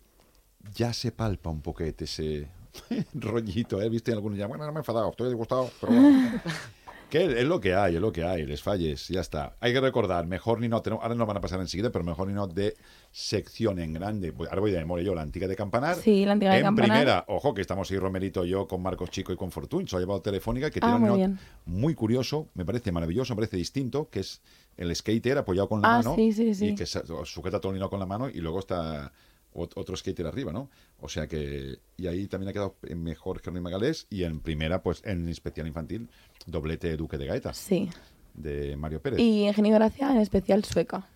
[0.74, 2.48] ya se palpa un poquete ese
[3.14, 3.88] rollito, ¿eh?
[3.88, 4.12] ¿Viste?
[4.12, 6.40] Algunos ya, bueno, no me he enfadado, estoy disgustado, pero bueno.
[7.14, 9.54] que es lo que hay, es lo que hay, les falles, ya está.
[9.60, 12.34] Hay que recordar, mejor ni no, ahora nos van a pasar enseguida, pero mejor ni
[12.34, 12.74] no de
[13.12, 14.32] sección en grande.
[14.32, 15.94] Voy- Ahora voy de memoria yo, la antigua de Campanar.
[15.94, 16.90] Sí, la antigua de en Campanar.
[16.90, 20.00] primera, ojo, que estamos ahí Romerito, yo, con Marcos Chico y con Fortun, se ha
[20.00, 21.38] llevado Telefónica, que Ah, tiene un muy bien.
[21.66, 24.42] muy curioso, me parece maravilloso, me parece distinto, que es
[24.76, 26.66] el skater apoyado con la Ah, mano sí, sí, sí.
[26.70, 29.12] y que sujeta todo el con la mano y luego está
[29.54, 30.68] otro skater arriba, ¿no?
[31.00, 34.82] O sea que y ahí también ha quedado mejor que Jerónimo Galés y en primera
[34.82, 36.08] pues en especial infantil
[36.46, 37.88] doblete Duque de Gaeta Sí.
[38.34, 39.18] de Mario Pérez.
[39.20, 41.08] Y Ingenio Gracia, en especial sueca.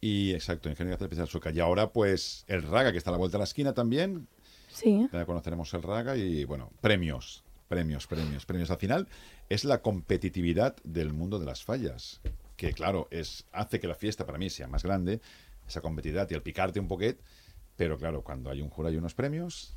[0.00, 1.50] Y exacto, Ingenio Gracia Especial Sueca.
[1.52, 4.28] Y ahora pues el Raga que está a la vuelta de la esquina también,
[4.68, 5.08] Sí.
[5.12, 8.70] ya conoceremos el Raga y bueno, premios, premios, premios, premios.
[8.70, 9.08] Al final
[9.48, 12.20] es la competitividad del mundo de las fallas,
[12.56, 15.20] que claro, es hace que la fiesta para mí sea más grande,
[15.66, 17.18] esa competitividad y el picarte un poquet,
[17.76, 19.74] pero claro, cuando hay un jurado y unos premios,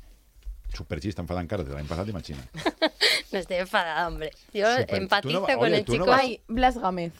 [0.72, 2.40] superchista enfadan caras de la pasada y machina.
[3.32, 4.32] No estoy enfadada, hombre.
[4.52, 6.06] Yo Sí, empatizo no va- con oye, el no chico.
[6.06, 7.12] vas- Ay, Blas Gámez.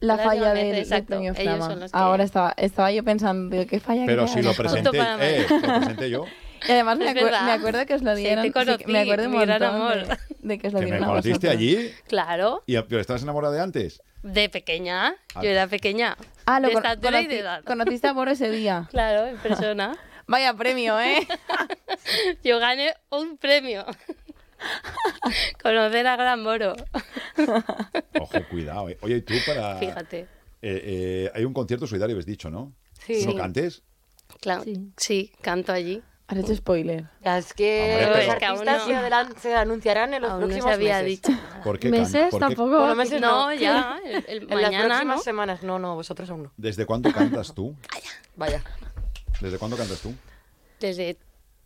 [0.00, 1.84] La Blas falla Gámez, del, del exacto, premio ellos Flama.
[1.86, 5.24] que- Ahora estaba, estaba yo pensando, digo, ¿qué falla Pero que si lo presenté, para
[5.24, 5.56] eh, mí.
[5.60, 6.24] lo presenté yo,
[6.68, 8.42] Y además me, acuer- me acuerdo que os lo Sí, dieron.
[8.42, 10.06] te sí conocí, me acuerdo un mi gran montón amor.
[10.08, 13.22] de, de que os lo que me dieron a conociste allí Claro, y pero estabas
[13.22, 14.02] enamorada de antes.
[14.24, 15.14] de pequeña.
[15.36, 15.42] Ah.
[15.44, 16.16] Yo era pequeña.
[16.44, 17.64] Ah, lo de con- estatura y conocí- de edad.
[17.64, 18.88] conociste a Boro ese día.
[18.90, 19.96] Claro, en persona.
[20.26, 21.26] Vaya premio, ¿eh?
[22.44, 23.84] Yo gané un premio.
[25.62, 26.74] Conocer a Gran Moro.
[28.20, 28.88] Ojo, cuidado.
[28.88, 28.98] eh.
[29.02, 30.20] Oye, tú para Fíjate.
[30.20, 30.26] eh,
[30.62, 32.72] eh, hay un concierto solidario, habéis dicho, ¿no?
[33.06, 33.24] Sí.
[33.24, 33.36] ¿No Sí.
[33.36, 33.82] cantes?
[34.40, 34.64] Claro,
[34.96, 35.32] sí.
[35.40, 36.02] canto allí.
[36.28, 37.04] Has hecho spoiler.
[37.22, 40.30] Es que Hombre, los Es que aún artistas no- se, adelan- se anunciarán en los
[40.32, 41.22] Aún no se próximos había meses.
[41.22, 41.40] dicho.
[41.62, 42.78] ¿Por qué Meses por qué- tampoco.
[42.80, 43.54] Bueno, meses No, no.
[43.54, 45.22] ya, el, el En las mañana, próximas ¿no?
[45.22, 46.52] semanas, no, no, vosotros aún no.
[46.56, 47.76] ¿Desde cuándo cantas tú?
[48.34, 48.60] Vaya.
[49.40, 50.14] ¿Desde cuándo cantas tú?
[50.80, 51.16] Desde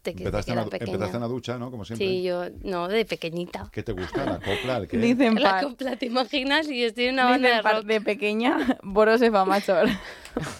[0.02, 0.92] de que, Empezaste, en era la, pequeña.
[0.92, 1.70] empezaste en la ducha, ¿no?
[1.70, 2.06] Como siempre.
[2.06, 3.68] Sí, yo, no, de pequeñita.
[3.70, 4.24] ¿Qué te gusta?
[4.24, 4.78] ¿La copla?
[4.78, 4.96] ¿El qué?
[4.96, 6.68] Dicen La par, copla, ¿te imaginas?
[6.68, 7.84] Y estoy en una banda de dicen par rock.
[7.84, 9.88] de pequeña, Boro se fa mayor.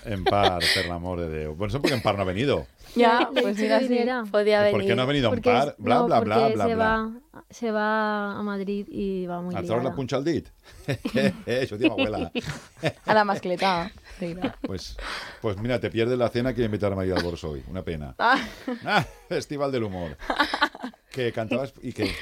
[0.04, 1.54] En par, per l'amor de Déu.
[1.54, 2.66] Bueno, eso porque en par no ha venido.
[2.97, 4.01] Ya, pues mira, sí.
[4.31, 4.87] Podía ¿Por venir.
[4.89, 5.74] qué no ha venido en Porque par?
[5.78, 6.87] Bla, no, bla, bla, bla, se bla.
[6.87, 9.97] Va, se va a Madrid y va muy ¿A treure la liada.
[9.97, 10.49] punxa al dit?
[11.14, 12.33] eh, això ho diu abuela.
[13.07, 13.93] A la mascleta.
[14.18, 14.53] Sí, no.
[14.62, 14.97] Pues,
[15.41, 17.62] pues mira, te pierdes la cena que invitar a María del Borso hoy.
[17.68, 18.14] Una pena.
[18.18, 18.39] Ah,
[18.85, 20.16] Ah, Festival del Humor.
[21.11, 22.12] Que cantabas y que...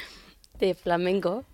[0.59, 1.45] De flamenco.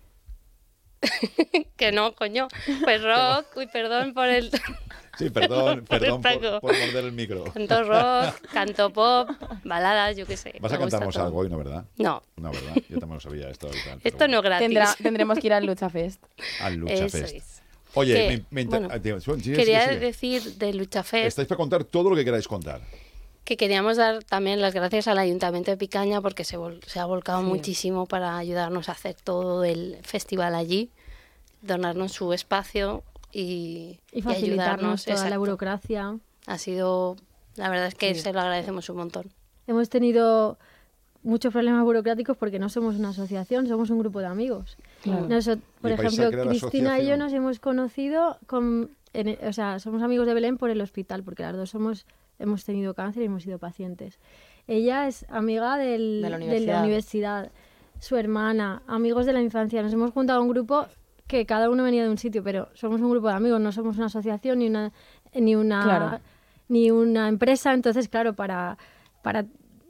[1.76, 2.48] que no, coño.
[2.84, 3.46] Pues rock.
[3.56, 4.50] Uy, perdón por el...
[5.18, 7.44] Sí, perdón, perdón por, por morder el micro.
[7.44, 9.30] Canto rock, canto pop,
[9.64, 10.54] baladas, yo qué sé.
[10.60, 11.84] Vas a cantarnos algo hoy, ¿no, verdad?
[11.96, 12.74] No, No, ¿verdad?
[12.88, 13.68] Yo también lo sabía esto.
[13.68, 14.64] tal, esto no es gratis.
[14.66, 16.22] tendrá, tendremos que ir al Lucha Fest.
[16.60, 17.34] Al Lucha Eso Fest.
[17.34, 17.62] es.
[17.94, 19.98] Oye, Que, me, me bueno, ah, tío, sigue, sigue, Quería sigue.
[20.00, 22.82] decir de Lucha Fest Estáis para contar todo lo que queráis contar.
[23.44, 27.06] que queríamos dar también las gracias al Ayuntamiento de Picaña porque se, vol- se ha
[27.06, 30.90] volcado muchísimo para ayudarnos a hacer todo el festival allí,
[31.62, 33.02] donarnos su espacio
[33.40, 36.18] y, Y y facilitarnos toda la burocracia.
[36.46, 37.16] Ha sido,
[37.56, 38.20] la verdad es que Sí.
[38.20, 39.26] se lo agradecemos un montón.
[39.66, 40.58] Hemos tenido
[41.22, 44.76] muchos problemas burocráticos porque no somos una asociación, somos un grupo de amigos.
[45.02, 45.28] Claro.
[45.80, 50.02] Por a ejemplo, Cristina y yo nos hemos conocido con, en e- o sea, somos
[50.02, 52.06] amigos de Belén por el hospital, porque las dos somos,
[52.38, 54.18] hemos tenido cáncer y hemos sido pacientes.
[54.68, 56.80] Ella es amiga del- De la de universidad.
[56.84, 57.50] universidad,
[57.98, 59.82] su hermana, amigos de la infancia.
[59.82, 60.86] Nos hemos juntado un grupo
[61.26, 63.96] que cada uno venía de un sitio, pero somos un grupo de amigos, no somos
[63.96, 64.92] una asociación ni una
[65.34, 66.20] ni una Claro.
[66.68, 68.78] ni una empresa, entonces claro, para
[69.22, 69.44] para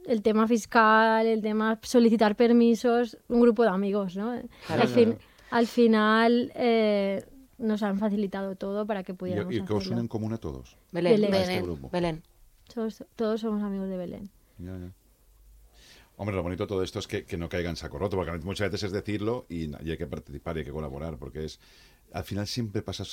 [0.07, 4.39] el tema fiscal, el tema solicitar permisos, un grupo de amigos, ¿no?
[4.65, 5.19] Claro, al, fin- claro.
[5.51, 7.25] al final eh,
[7.57, 9.95] nos han facilitado todo para que pudiéramos ¿Y, y qué os hacerlo.
[9.95, 10.77] une en común a todos?
[10.91, 11.15] Belén.
[11.21, 11.33] Belén.
[11.33, 11.89] A este grupo.
[11.91, 12.23] Belén.
[12.73, 14.29] Todos, todos somos amigos de Belén.
[14.59, 14.91] Ya, ya.
[16.17, 18.31] Hombre, lo bonito de todo esto es que, que no caiga en saco roto, porque
[18.39, 21.59] muchas veces es decirlo y, y hay que participar y hay que colaborar, porque es
[22.11, 23.03] al final siempre pasa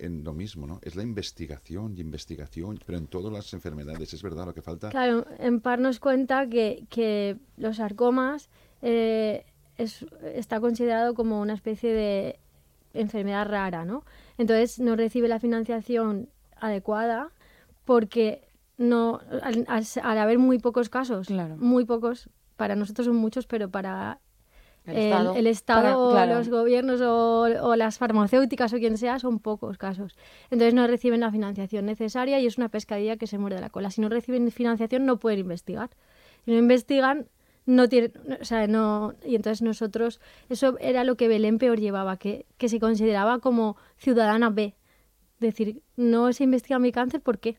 [0.00, 0.80] en lo mismo, ¿no?
[0.82, 4.90] Es la investigación y investigación, pero en todas las enfermedades, es verdad lo que falta.
[4.90, 8.50] Claro, en par nos cuenta que, que los sarcomas
[8.82, 9.44] eh,
[9.78, 10.04] es-
[10.34, 12.40] está considerado como una especie de
[12.92, 14.04] enfermedad rara, ¿no?
[14.36, 17.30] Entonces no recibe la financiación adecuada
[17.84, 18.42] porque
[18.78, 22.28] no al, al- al haber muy pocos casos, muy pocos,
[22.60, 24.18] para nosotros son muchos, pero para
[24.84, 25.34] El el, Estado.
[25.34, 26.38] el Estado Para- claro.
[26.38, 30.14] los gobiernos o, o las farmacéuticas o quien sea son pocos casos.
[30.50, 33.90] Entonces no reciben la financiación necesaria y es una pescadilla que se muerde la cola.
[33.90, 35.88] Si no reciben financiación no pueden investigar.
[36.44, 37.28] Si no investigan,
[37.64, 42.16] no tienen, o sea, no, y entonces nosotros, eso era lo que Belén peor llevaba,
[42.18, 44.74] que, que se consideraba como ciudadana B.
[45.38, 47.56] Decir, no se investiga mi cáncer, ¿por qué?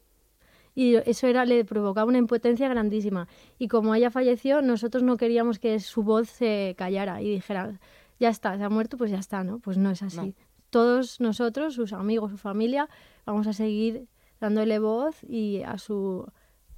[0.73, 3.27] Y eso era, le provocaba una impotencia grandísima.
[3.59, 7.79] Y como ella falleció, nosotros no queríamos que su voz se callara y dijera,
[8.19, 9.59] ya está, se ha muerto, pues ya está, ¿no?
[9.59, 10.17] Pues no es así.
[10.17, 10.33] No.
[10.69, 12.87] Todos nosotros, sus amigos, su familia,
[13.25, 14.07] vamos a seguir
[14.39, 16.25] dándole voz y a su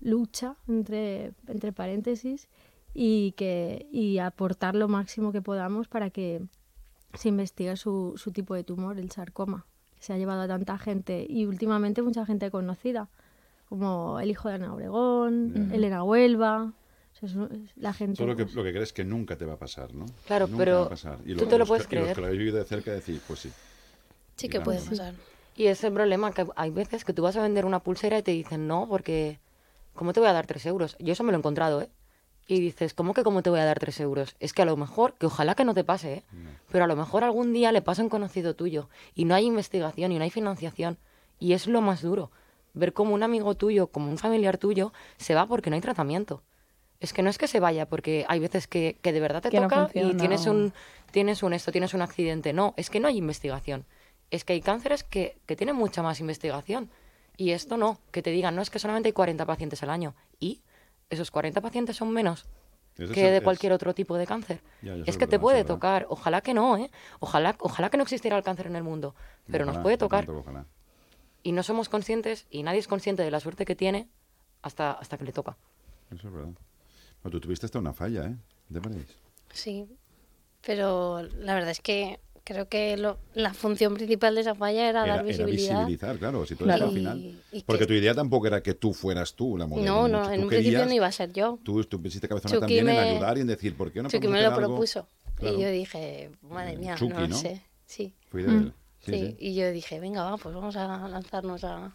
[0.01, 2.49] lucha, entre, entre paréntesis,
[2.93, 6.41] y, que, y aportar lo máximo que podamos para que
[7.13, 9.65] se investigue su, su tipo de tumor, el sarcoma,
[9.95, 13.09] que se ha llevado a tanta gente y últimamente mucha gente conocida,
[13.77, 15.69] como el hijo de Ana Obregón.
[15.71, 18.17] Elena Huelva, o sea, es- es la gente...
[18.17, 20.05] Solo que lo que crees que nunca te va a pasar, ¿no?
[20.27, 21.17] Claro, Nunca pero va a pasar.
[21.25, 22.15] Y tú te lo puedes que- y los creer.
[22.15, 23.51] que lo habéis vivido de cerca decir, pues sí.
[24.35, 25.15] Sí Y que puede pasar.
[25.55, 28.21] Y es el problema que hay veces que tú vas a vender una pulsera y
[28.21, 29.39] te dicen no, porque
[29.95, 30.95] ¿cómo te voy a dar tres euros?
[30.99, 31.89] Yo eso me lo he encontrado, ¿eh?
[32.45, 34.35] Y dices, ¿cómo que cómo te voy a dar tres euros?
[34.39, 36.23] Es que a lo mejor, que ojalá que no te pase, ¿eh?
[36.71, 39.45] Pero a lo mejor algún día le pasa a un conocido tuyo y no hay
[39.45, 40.97] investigación y no hay financiación.
[41.39, 42.29] Y es lo más duro.
[42.73, 46.41] Ver cómo un amigo tuyo, como un familiar tuyo, se va porque no hay tratamiento.
[46.99, 49.49] Es que no es que se vaya porque hay veces que, que de verdad te
[49.49, 50.73] Que no toca y tienes un,
[51.11, 52.53] tienes un esto, tienes un accidente.
[52.53, 53.85] No, es que no hay investigación.
[54.31, 56.89] Es que hay cánceres que, que tienen mucha más investigación.
[57.37, 60.15] Y esto no, que te digan, no, es que solamente hay 40 pacientes al año.
[60.39, 60.61] ¿Y
[61.09, 62.45] esos 40 pacientes son menos
[63.13, 64.61] que de es- cualquier otro tipo de cáncer?
[64.81, 65.75] Ya, es que te puede verdad.
[65.75, 66.05] tocar.
[66.09, 66.89] Ojalá que no, ¿eh?
[67.19, 69.13] Ojalá, ojalá que no existiera el cáncer en el mundo.
[69.51, 70.25] Pero nos puede tocar.
[71.43, 74.07] Y no somos conscientes y nadie es consciente de la suerte que tiene
[74.61, 75.57] hasta, hasta que le toca.
[76.13, 76.53] Eso es verdad.
[77.21, 78.35] Pero tú tuviste hasta una falla, ¿eh?
[78.69, 79.07] ¿De veréis?
[79.51, 79.85] Sí,
[80.65, 85.03] pero la verdad es que creo que lo- la función principal de esa falla era,
[85.03, 85.75] Era, dar era visibilidad.
[85.79, 86.85] visibilizar, claro, si todo Claro.
[86.85, 87.41] al Y- final.
[87.53, 89.85] y Porque que- tu idea tampoco era que tú fueras tú la modelo.
[89.93, 91.59] No, no, en Tú un principio querías- no iba a ser yo.
[91.63, 94.27] Tú estuviste cabezona Chucky también en me- ayudar y en decir, ¿por qué no Chucky
[94.27, 94.59] me lo algo?
[94.59, 95.07] propuso.
[95.35, 95.57] Claro.
[95.57, 97.35] Y yo dije, madre mía, Chucky, no, ¿no?
[97.37, 97.61] sé.
[97.85, 98.13] Sí.
[98.33, 98.73] Idea de él.
[99.05, 99.35] Sí, Sí, sí.
[99.39, 101.91] y yo dije, venga, va, pues vamos a lanzarnos a,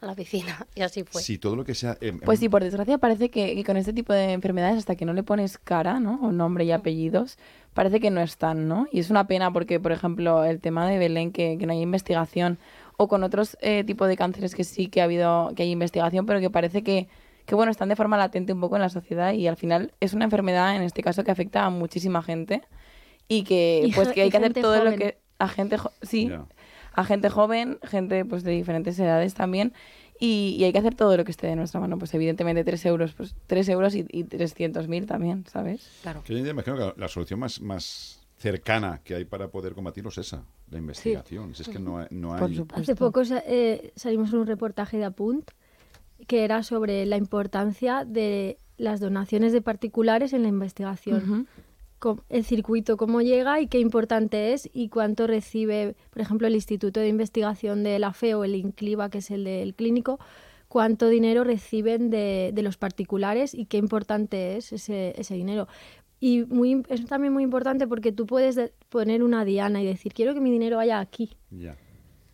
[0.00, 0.66] a la piscina.
[0.74, 1.22] Y así fue.
[1.22, 1.96] Si todo lo que sea...
[2.00, 4.94] em, Pues em, sí, por desgracia parece que, que con este tipo de enfermedades, hasta
[4.96, 6.18] que no le pones cara, ¿no?
[6.22, 7.38] O nombre y apellidos,
[7.74, 8.86] parece que no están, ¿no?
[8.92, 11.80] Y es una pena porque, por ejemplo, el tema de Belén, que, que no hay
[11.80, 12.58] investigación,
[12.98, 16.26] o con otros eh, tipos de cánceres que sí que ha habido, que hay investigación,
[16.26, 17.08] pero que parece que,
[17.46, 20.12] que, bueno, están de forma latente un poco en la sociedad y al final es
[20.12, 22.60] una enfermedad, en este caso, que afecta a muchísima gente
[23.28, 24.98] y que, Y pues, que hay que hacer todo lo joven.
[24.98, 25.19] que...
[25.40, 26.46] A gente, sí, Ya.
[26.92, 29.72] a gente joven, gente pues de diferentes edades también.
[30.22, 31.98] Y, y hay que hacer todo lo que esté de nuestra mano.
[31.98, 35.88] Pues evidentemente 3 euros, pues 3 euros y, y 300.000 también, ¿sabes?
[36.02, 36.22] Claro.
[36.22, 40.10] que yo me imagino que la, solución más, más cercana que hay para poder combatirlo
[40.10, 41.54] es esa, la investigación.
[41.54, 42.06] Si es que no hay...
[42.10, 45.50] No hay Hace poco sa- eh, salimos en un reportaje de Apunt
[46.26, 51.20] que era sobre la importancia de las donaciones de particulares en la investigación.
[51.26, 51.46] Com-
[52.28, 57.00] El circuito, cómo llega y qué importante es y cuánto recibe, por ejemplo, el Instituto
[57.00, 60.18] de Investigación de la FE o el INCLIVA, que es el del clínico,
[60.68, 65.68] cuánto dinero reciben de, de los particulares y qué importante es ese, ese dinero.
[66.20, 70.12] Y muy, es también muy importante porque tú puedes de- poner una diana y decir,
[70.12, 71.36] quiero que mi dinero vaya aquí.
[71.50, 71.76] Ya.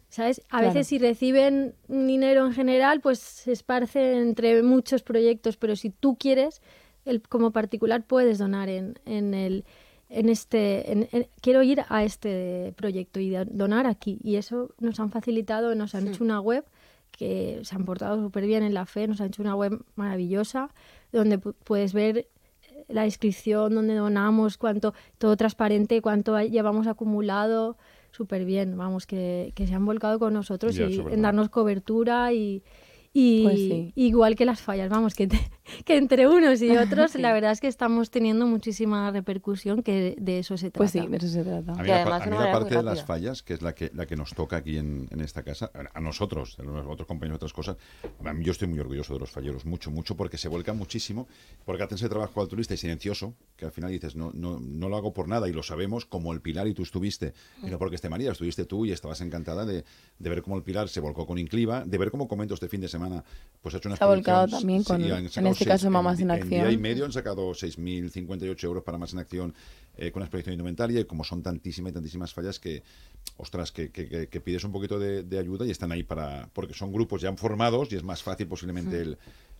[0.09, 0.41] ¿Sabes?
[0.49, 0.67] A Claro.
[0.69, 6.17] veces si reciben dinero en general, pues se esparce entre muchos proyectos, pero si tú
[6.17, 6.63] quieres,
[7.07, 9.65] el, como particular puedes donar en, en el
[10.09, 14.19] en este en- en- quiero ir a este proyecto y do- donar aquí.
[14.23, 16.65] Y eso nos han facilitado nos han hecho una web
[17.11, 20.69] que se han portado súper bien en la fe nos han hecho una web maravillosa
[21.13, 22.29] donde pu- puedes ver
[22.89, 27.77] la inscripción, donde donamos, cuánto, todo transparente, cuánto llevamos acumulado,
[28.13, 32.33] súper bien, vamos, que, que se han volcado con nosotros Ya, y en darnos cobertura
[32.33, 32.63] y,
[33.19, 33.93] y Pues sí.
[33.95, 35.41] igual que las fallas, vamos, que, te-
[35.87, 37.19] que entre unos y otros Sí.
[37.23, 40.79] la verdad es que estamos teniendo muchísima repercusión, que de eso se trata.
[40.79, 41.73] Pues sí, de eso se trata.
[41.73, 44.05] A mí, la, a mí la parte de las fallas, que es la que, la
[44.05, 47.55] que nos toca aquí en, en esta casa, a nosotros, a los otros compañeros, otras
[47.55, 47.77] cosas,
[48.23, 51.27] a mí yo estoy muy orgulloso de los falleros, mucho, mucho, porque se vuelcan muchísimo,
[51.65, 54.97] porque hacen ese trabajo altruista y silencioso, que al final dices, no, no, no lo
[54.99, 57.95] hago por nada, y lo sabemos, como el Pilar y tú estuviste, y no porque
[57.97, 59.85] esté María, estuviste tú y estabas encantada de,
[60.19, 62.81] de ver cómo el Pilar se volcó con Incliva, de ver cómo Comento este fin
[62.81, 63.06] de semana,
[63.63, 66.31] pues ha hecho una Se ha volcado también con, en este seis- caso, Mamás en,
[66.31, 66.83] en día y Acción.
[66.83, 69.55] medio han sacado 6.058 euros para más en acción
[69.97, 72.83] eh, con la exposición indumentaria y como son tantísimas y tantísimas fallas que,
[73.39, 76.49] ostras, que, que- que- que pides un poquito de, de ayuda y están ahí para,
[76.53, 79.19] porque son grupos ya formados y es más fácil posiblemente el,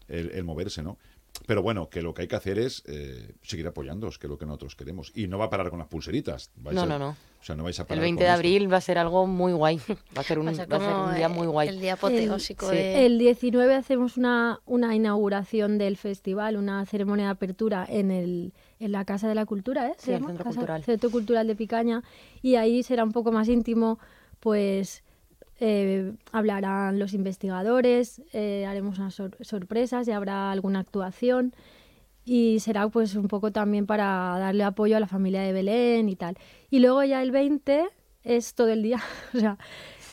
[0.09, 0.99] el- el moverse, ¿no?
[1.47, 4.39] Pero bueno, que lo que hay que hacer es eh, seguir apoyándoos, que es lo
[4.39, 5.13] que nosotros queremos.
[5.15, 6.51] Y no va a parar con las pulseritas.
[6.57, 7.11] vais No, a- no, no.
[7.11, 8.35] O sea, no vais a El parar 20 con de esto.
[8.37, 9.77] abril va a ser algo muy guay.
[10.17, 11.69] Va a ser un, Va a ser va a ser como un día muy guay.
[11.69, 13.07] el día apoteósico El, de...
[13.07, 18.91] el 19 hacemos una, una inauguración del festival, una ceremonia de apertura en, el, en
[18.93, 19.95] la Casa de la Cultura, ¿eh?
[19.99, 20.29] ¿Se Sí, el llama?
[20.29, 20.83] Centro Casa- Cultural.
[20.85, 22.03] Centro Cultural de Picaña.
[22.43, 24.01] Y ahí será un poco más íntimo,
[24.41, 25.05] pues
[25.59, 31.55] eh, hablarán los investigadores, eh, haremos unas sor- sorpresas y habrá alguna actuación.
[32.25, 34.07] Y será pues un poco también para
[34.39, 36.37] darle apoyo a la familia de Belén y tal.
[36.71, 37.85] Y luego ya el 20
[38.25, 39.01] es todo el día,
[39.35, 39.59] o sea,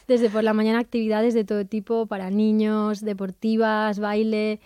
[0.08, 4.60] desde por la mañana actividades de todo tipo para niños, deportivas, baile,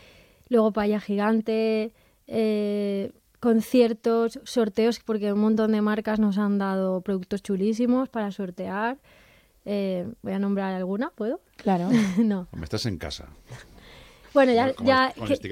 [0.49, 1.93] luego paya gigante,
[2.27, 8.97] eh, conciertos, sorteos, porque un montón de marcas nos han dado productos chulísimos para sortear.
[9.69, 11.41] Eh, voy a nombrar alguna, ¿puedo?
[11.57, 11.89] Claro.
[12.17, 12.47] no.
[12.53, 13.27] Me estás en casa.
[14.33, 14.71] Bueno, ya,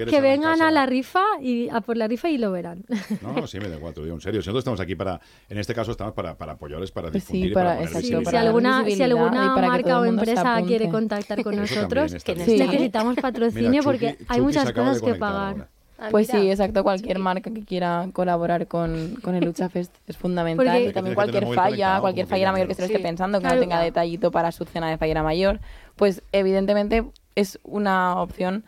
[0.08, 2.84] que, vengan a la rifa y a por la rifa y lo verán.
[3.20, 4.40] No, no, sí, me da lo digo en serio.
[4.40, 7.32] Si nosotros estamos aquí para, en este caso estamos para, para apoyarles, para Pues sí,
[7.32, 11.42] difundir y para- para exacto, si alguna, si alguna para marca o empresa quiere contactar
[11.42, 15.52] con Eso nosotros, que necesitamos patrocinio Mira, porque Chucky- hay Chucky muchas cosas que pagar.
[15.52, 15.68] ahora.
[15.98, 16.40] Ah, Pues mira.
[16.42, 16.82] sí, exacto.
[16.82, 20.66] Cualquier marca que quiera colaborar con, con el Lucha Fest es fundamental.
[20.66, 22.94] Porque- Y también cualquier falla, cualquier fallera mayor que se lo Sí.
[22.94, 23.56] esté pensando, que Claro.
[23.56, 25.60] no tenga detallito para su cena de fallera mayor,
[25.96, 28.64] pues evidentemente es una opción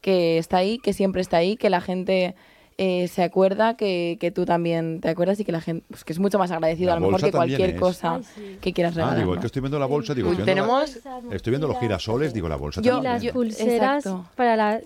[0.00, 2.34] que está ahí, que siempre está ahí, que la gente
[2.80, 6.12] eh, se acuerda, que, que tú también te acuerdas y que la gente, pues que
[6.12, 7.80] es mucho más agradecido La a lo mejor que cualquier es.
[7.80, 8.58] cosa Ay, sí.
[8.60, 9.18] que quieras Ah, regalar.
[9.18, 11.34] digo, es que estoy viendo la bolsa, digo, Uy, estoy viendo, la- tenemos...
[11.34, 13.14] estoy viendo los girasoles, digo, la bolsa Yo- también.
[13.24, 14.26] Las pulseras exacto.
[14.36, 14.80] para la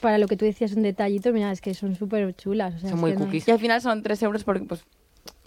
[0.00, 2.74] para lo que tú decías un detallito, mira, es que son súper chulas.
[2.74, 3.48] o sea, Son muy que no- cookies.
[3.48, 4.84] Y al final son 3 euros por, pues,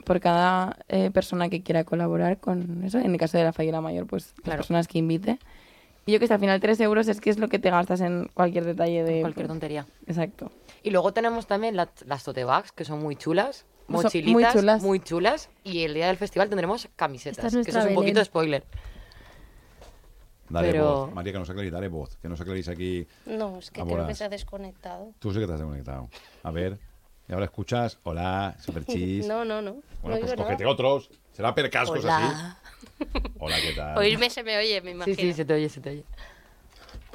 [0.05, 2.99] por cada eh, persona que quiera colaborar con eso.
[2.99, 4.57] En el caso de la fallera mayor, pues las Claro.
[4.59, 5.39] personas que invite.
[6.05, 7.99] Y yo que sé, al final 3 euros es que es lo que te gastas
[8.01, 9.19] en cualquier detalle de...
[9.21, 9.85] Cualquier pues, tontería.
[10.05, 10.51] Exacto.
[10.81, 13.65] Y luego tenemos también la- las tote bags, que son muy chulas.
[13.89, 15.49] Mochilitas muy chulas.
[15.63, 17.45] Y el día del festival tendremos camisetas.
[17.45, 18.63] Esta es que eso es un poquito spoiler.
[20.49, 21.13] Dale Pero- voz.
[21.13, 22.15] María, que nos aclaréis, dale voz.
[22.17, 23.05] Que nos aclaréis aquí.
[23.25, 25.13] No, es que creo que se ha desconectado.
[25.19, 26.09] Tú sí que te has desconectado.
[26.43, 26.79] A ver.
[27.29, 27.99] Y ahora escuchas.
[28.03, 29.27] Hola, super chis.
[29.27, 29.77] No, no, no.
[30.01, 30.73] Bueno, no pues cógete nada.
[30.73, 31.09] otros.
[31.33, 32.17] Será per cascos Hola.
[32.17, 33.05] así.
[33.39, 33.97] Hola, ¿qué tal?
[33.97, 35.17] Oírme se me oye, me Sí, imagino.
[35.17, 36.03] sí, se te oye, se te oye.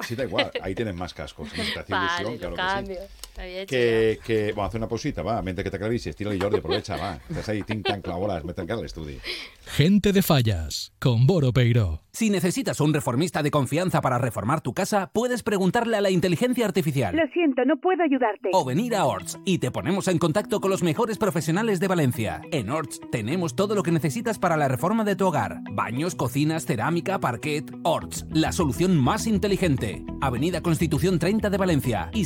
[0.01, 0.51] Sí, da igual.
[0.61, 1.49] Ahí tienes más cascos.
[1.89, 2.37] Vale,
[2.85, 2.95] que sí.
[3.35, 7.15] Que, que, bueno, hace una pausita, va, mentre que t'aclarissis, tira-li Jordi, aprovecha, va.
[7.29, 9.17] Estàs ahí, tinc tan clavolas, me tancar l'estudi.
[9.65, 12.01] Gente de Fallas, con Boro Peiro.
[12.11, 16.63] Si necesitas un reformista de confianza para reformar tu casa, puedes preguntarle a la inteligencia
[16.63, 17.15] artificial.
[17.33, 18.49] siento, no puedo ayudarte.
[18.53, 22.41] O venir a Orts y te ponemos en contacto con los mejores profesionales de Valencia.
[22.51, 25.61] En Orts tenemos todo lo que necesitas para la reforma de tu hogar.
[25.71, 27.71] Baños, cocinas, cerámica, parquet.
[27.83, 30.05] Orts, la solución más inteligente.
[30.21, 32.25] Avenida Constitución 30 de Valencia y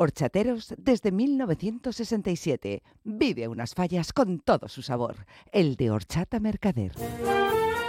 [0.00, 2.84] Horchateros desde 1967.
[3.02, 5.26] Vive unas fallas con todo su sabor.
[5.50, 6.92] El de horchata mercader.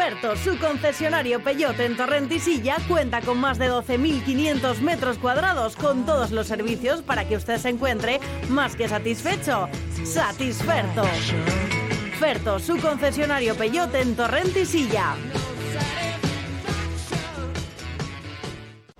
[0.00, 6.30] Ferto, su concesionario Peyote en Torrentisilla, cuenta con más de 12.500 metros cuadrados con todos
[6.30, 9.68] los servicios para que usted se encuentre más que satisfecho.
[10.02, 11.02] Satisferto.
[12.18, 15.16] Ferto, su concesionario Peyote en Torrentisilla.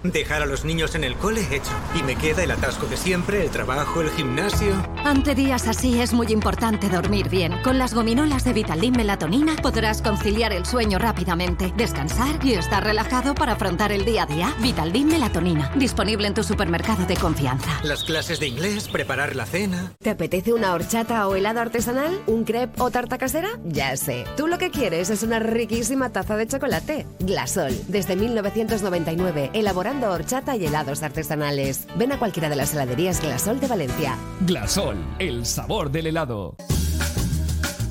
[0.03, 1.73] Dejar a los niños en el cole hecho.
[1.95, 4.75] Y me queda el atasco de siempre, el trabajo, el gimnasio.
[5.05, 7.61] Ante días así es muy importante dormir bien.
[7.63, 13.35] Con las gominolas de Vitaldin Melatonina podrás conciliar el sueño rápidamente, descansar y estar relajado
[13.35, 14.55] para afrontar el día a día.
[14.61, 17.81] Vitaldin Melatonina, disponible en tu supermercado de confianza.
[17.83, 19.93] Las clases de inglés, preparar la cena.
[20.01, 22.23] ¿Te apetece una horchata o helado artesanal?
[22.27, 23.51] ¿Un crepe o tarta casera?
[23.65, 24.25] Ya sé.
[24.39, 27.07] Tú lo que quieres es una riquísima taza de chocolate.
[27.19, 27.75] Glasol.
[27.89, 29.51] Desde 1999,
[29.99, 31.87] horchata y helados artesanales.
[31.97, 34.17] Ven a cualquiera de las heladerías Glasol de Valencia.
[34.41, 36.57] Glasol, el sabor del helado.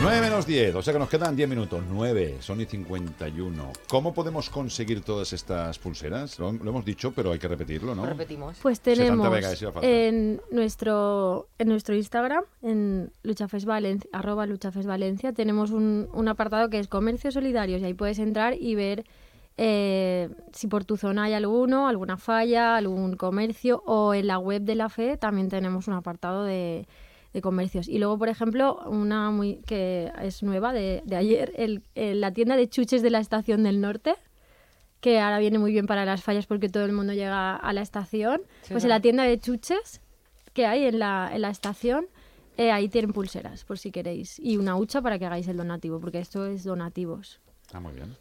[0.00, 1.82] 9 menos 10, o sea que nos quedan 10 minutos.
[1.90, 3.72] 9, son y 51.
[3.88, 6.38] ¿Cómo podemos conseguir todas estas pulseras?
[6.38, 8.06] Lo, lo hemos dicho, pero hay que repetirlo, ¿no?
[8.06, 8.58] Repetimos.
[8.62, 15.72] Pues 70 tenemos en nuestro, en nuestro Instagram, en Luchafes Valencia, arroba Luchafes Valencia, tenemos
[15.72, 19.04] un, un apartado que es comercios solidarios y ahí puedes entrar y ver
[19.56, 24.62] eh, si por tu zona hay alguno, alguna falla, algún comercio o en la web
[24.62, 26.86] de la FE también tenemos un apartado de,
[27.32, 27.88] de comercios.
[27.88, 32.32] Y luego, por ejemplo, una muy que es nueva de, de ayer, el, el- la
[32.32, 34.14] tienda de chuches de la Estación del Norte
[35.00, 37.82] que ahora viene muy bien para las fallas porque todo el mundo llega a la
[37.82, 38.40] estación.
[38.62, 40.00] Sí, pues en la tienda de chuches
[40.54, 42.06] que hay en la, en la estación,
[42.56, 44.40] eh, ahí tienen pulseras, por si queréis.
[44.40, 47.38] Y una hucha para que hagáis el donativo, porque esto es donativos.
[47.72, 48.16] Ah, muy bien.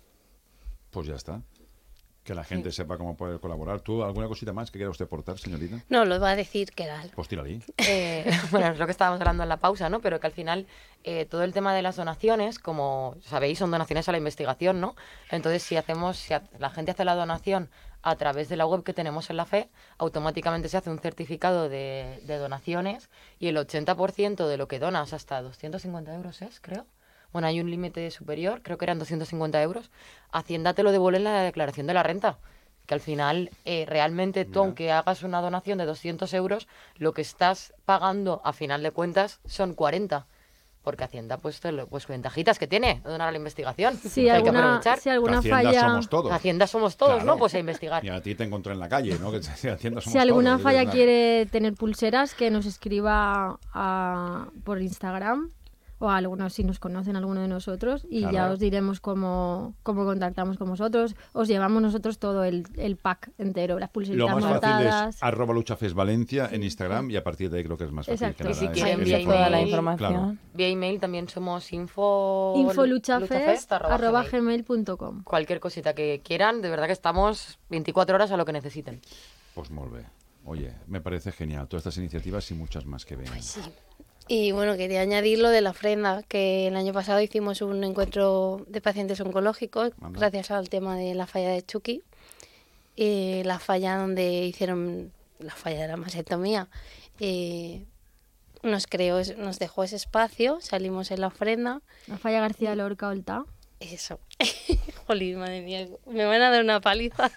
[0.91, 1.41] Pues ya está.
[2.27, 3.79] Que la gente sepa cómo poder colaborar.
[3.79, 5.81] ¿Tú alguna cosita más que quiera usted aportar, señorita?
[5.87, 7.01] No, lo va a decir que era.
[7.15, 7.61] Pues tírale.
[7.77, 10.01] Eh, bueno, es lo que estábamos hablando en la pausa, ¿no?
[10.01, 10.67] Pero que al final
[11.05, 14.97] eh, todo el tema de las donaciones, como sabéis, son donaciones a la investigación, ¿no?
[15.31, 17.69] Entonces, si hacemos, si la gente hace la donación
[18.01, 21.69] a través de la web que tenemos en la FE, automáticamente se hace un certificado
[21.69, 23.09] de, de donaciones
[23.39, 26.85] y el 80% de lo que donas, hasta 250 euros es, creo.
[27.37, 29.91] Bueno, hay un límite superior, creo que eran 250 euros.
[30.31, 32.39] Hacienda te lo devuelve en la declaración de la renta.
[32.87, 37.21] Que al final, eh, realmente tú, aunque hagas una donación de 200 euros, lo que
[37.21, 40.25] estás pagando a final de cuentas son 40.
[40.83, 43.97] porque Hacienda pues, te lo- pues ventajitas que tiene de donar a la investigación.
[43.97, 44.99] Si que hay que alguna- aprovechar.
[44.99, 46.31] si alguna Hacienda falla- somos todos.
[46.31, 47.25] Hacienda somos todos, Claro.
[47.25, 47.37] ¿no?
[47.37, 48.05] Pues a investigar.
[48.05, 49.29] Y a ti te encontré en la calle, ¿no?
[49.29, 54.47] Que si Hacienda somos Si alguna todos, falla quiere tener pulseras, que nos escriba a-
[54.63, 55.51] por Instagram
[55.99, 60.05] o a algunos si nos conocen alguno de nosotros y ya os diremos cómo, cómo
[60.05, 61.15] contactamos con vosotros.
[61.33, 65.53] Os llevamos nosotros todo el, el pack entero, las Lo pulseritas más fácil es arroba
[65.53, 68.43] luchafes Valencia en Instagram y a partir de ahí creo que es más fácil Exacto.
[68.43, 68.59] que Y nada.
[68.59, 70.11] si es- quieren vía email, la información.
[70.13, 70.35] Claro.
[70.53, 72.53] Vía email también somos info...
[72.57, 74.63] infoluchafest arroba arroba gmail.
[74.67, 75.23] gmail.com.
[75.23, 79.01] Cualquier cosita que quieran, de verdad que estamos 24 horas a lo que necesiten.
[79.53, 80.05] Pues molt bé.
[80.45, 81.67] Oye, me parece genial.
[81.67, 83.39] Todas estas iniciativas y muchas más que vengan.
[84.27, 88.65] Y bueno, quería añadir lo de la ofrenda, que el año pasado hicimos un encuentro
[88.67, 90.19] de pacientes oncológicos, Anda.
[90.19, 92.03] gracias al tema de la falla de Chucky,
[92.97, 96.67] eh, la falla donde hicieron la falla de la mastectomía.
[97.19, 97.85] eh,
[98.63, 101.81] nos creó, nos dejó ese espacio, salimos en la ofrenda.
[102.07, 103.45] La falla García Lorca Olta.
[103.79, 104.19] Eso.
[105.07, 107.29] Jolín, madre mía, me van a dar una paliza.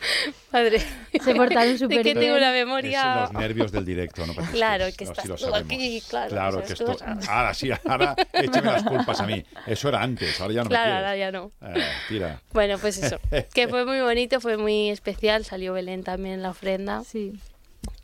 [0.50, 0.80] Padre.
[1.22, 2.20] Se portaron súper que bien.
[2.20, 3.20] tengo una Es memoria.
[3.22, 4.34] los nervios del directo, ¿no?
[4.52, 5.62] Claro, es- que no, estás sí tú sabemos.
[5.72, 6.96] aquí, claro, Claro, que esto...
[7.28, 9.44] Ahora sí, ahora échame las culpas a mí.
[9.66, 11.50] Eso era antes, ahora ya no Claro, ahora ya no.
[11.62, 12.40] Eh, tira.
[12.52, 13.18] Bueno, pues eso,
[13.52, 17.02] que fue muy bonito, fue muy especial, salió Belén también en la ofrenda.
[17.04, 17.38] Sí.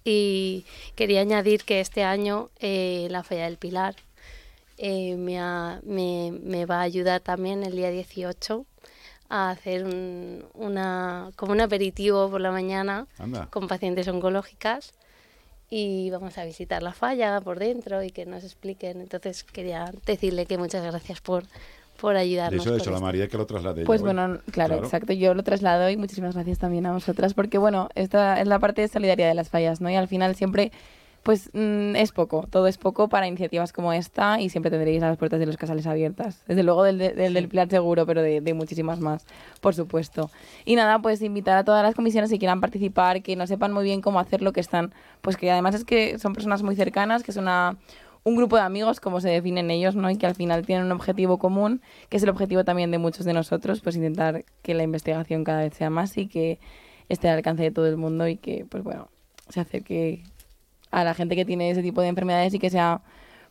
[0.05, 0.67] Y
[0.97, 3.95] quería añadir que este año eh, la Falla del Pilar
[4.79, 8.67] eh, me, ha- me, me va a ayudar también el día 18
[9.29, 13.49] a hacer un, una, como un aperitivo por la mañana Anda.
[13.51, 14.93] con pacientes oncológicas
[15.71, 19.01] y vamos a visitar la falla por dentro y que nos expliquen.
[19.01, 21.45] Entonces quería decirle que muchas gracias por,
[22.01, 22.61] por De ayudarnos.
[22.61, 23.01] eso, de hecho, la.
[23.01, 23.85] María que lo traslade.
[23.85, 25.13] Pues bueno, claro, exacto.
[25.15, 28.83] Yo lo traslado y muchísimas gracias también a vosotras porque, bueno, esta es la parte
[28.83, 29.89] de solidaridad de las fallas, ¿no?
[29.91, 30.71] Y al final siempre,
[31.25, 35.17] pues mm, es poco, todo es poco para iniciativas como esta y siempre tendréis las
[35.17, 36.45] puertas de los casales abiertas.
[36.47, 39.27] Desde luego del, del, del Pilar seguro, pero de, de muchísimas más,
[39.63, 40.31] por supuesto.
[40.67, 43.85] Y nada, pues invitar a todas las comisiones que quieran participar, que no sepan muy
[43.85, 47.31] bien cómo hacerlo, que están, pues que además es que son personas muy cercanas, que
[47.31, 47.79] es una
[48.27, 50.11] un grupo de amigos, como se definen ellos, ¿no?
[50.11, 53.27] Y que al final tienen un objetivo común, que es el objetivo también de muchos
[53.27, 56.59] de nosotros, pues intentar que la investigación cada vez sea más y que
[57.11, 59.09] esté al alcance de todo el mundo y que, pues bueno,
[59.51, 60.23] se acerque
[61.01, 63.01] a la gente que tiene ese tipo de enfermedades y que sea,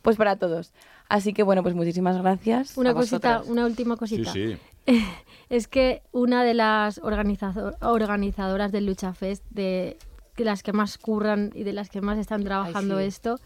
[0.02, 0.74] pues para todos.
[1.10, 2.78] Así que bueno, pues muchísimas gracias.
[2.78, 3.52] Una a cosita, vosotras.
[3.52, 4.32] una última cosita.
[4.32, 4.58] Sí,
[5.50, 9.98] Es que una de las organizazo- organizadoras del Lucha Fest, de
[10.36, 13.04] de las que más curran y de las que más están trabajando sí.
[13.06, 13.40] esto,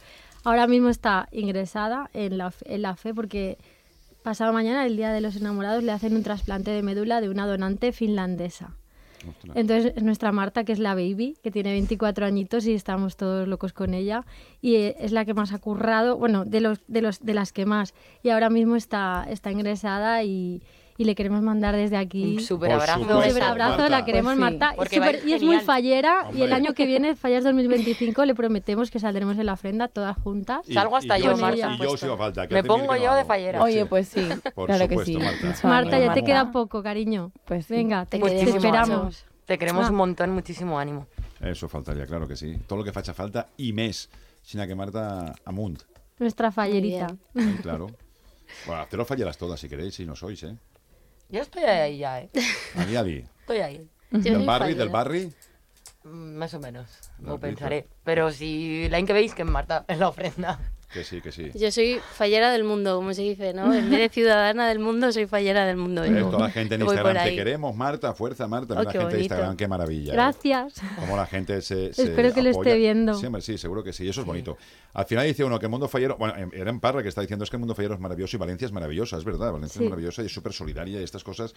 [0.45, 3.57] ahora mismo está ingresada en la, en la FE porque
[4.23, 7.45] pasado mañana, el Día de los Enamorados, le hacen un trasplante de médula de una
[7.45, 8.77] donante finlandesa.
[9.55, 13.47] Entonces es nuestra Marta, que es la baby, que tiene 24 añitos y estamos todos
[13.47, 14.25] locos con ella.
[14.61, 17.53] Y eh, es la que más ha currado, bueno, de, los, de, los, de las
[17.53, 17.93] que más.
[18.23, 20.61] Y ahora mismo está, está ingresada y,
[20.97, 23.01] y le queremos mandar desde aquí Un súper abrazo.
[23.01, 23.89] Un súper abrazo, Marta.
[23.89, 24.33] la queremos,
[24.75, 25.19] Pues sí, Marta.
[25.27, 26.29] y es muy fallera.
[26.33, 30.17] Y el año que viene, Fallas 2025, le prometemos que saldremos en la ofrenda todas
[30.17, 30.67] juntas.
[30.67, 31.75] Y- Salgo hasta y yo, Marta.
[31.75, 32.47] Y yo si va falta.
[32.47, 33.61] que Me pongo yo de fallera.
[33.61, 35.17] Oye, pues sí, Por claro que sí.
[35.63, 35.99] Marta.
[35.99, 37.31] Ya te queda poco, cariño.
[37.45, 37.73] Pues sí.
[37.75, 39.23] Venga, te, te esperamos.
[39.45, 39.89] Te queremos Ah.
[39.91, 41.07] un montón, muchísimo ánimo.
[41.39, 42.57] Eso faltaría, claro que sí.
[42.67, 44.09] Todo lo que facha falta y mes.
[44.41, 45.83] Sin que Marta amunt.
[46.19, 47.07] Nuestra fallerita.
[47.61, 47.87] Claro.
[48.65, 50.55] Bueno, haceros falleras todas si queréis, si no sois, ¿eh?
[51.30, 52.30] Yo estoy ahí ya, ¿eh?
[52.75, 53.25] Ahí, ahí.
[53.41, 53.89] Estoy ahí.
[54.11, 55.34] Del barri, del barri.
[56.38, 56.88] Más o menos,
[57.19, 57.88] Lo pensaré.
[58.03, 60.59] Pero si la que veis que Marta es la ofrenda.
[60.93, 61.51] Que sí, que sí.
[61.53, 63.73] Yo soy fallera del mundo, como se dice, ¿no?
[63.73, 66.05] En vez de ciudadana del mundo, soy fallera del mundo.
[66.05, 66.29] Eh, yo.
[66.29, 68.73] toda la gente en Instagram, te queremos, Marta, fuerza, Marta.
[68.73, 69.23] Oh, la qué gente de bonito.
[69.23, 70.13] Instagram, qué maravilla.
[70.13, 70.15] ¿eh?
[70.15, 70.75] Gracias.
[70.97, 73.15] Como la gente se, se Espero que lo esté viendo.
[73.15, 74.07] Sí, hombre, sí, seguro que sí.
[74.07, 74.57] Eso es bonito.
[74.93, 76.15] Al final dice uno que el mundo fallero...
[76.17, 78.38] Bueno, em, era en Parra que está diciendo es que el mundo fallero es maravilloso
[78.38, 79.51] y Valencia es maravillosa, es verdad.
[79.51, 79.83] Valencia Sí.
[79.83, 81.53] es maravillosa y es súper solidaria y estas cosas...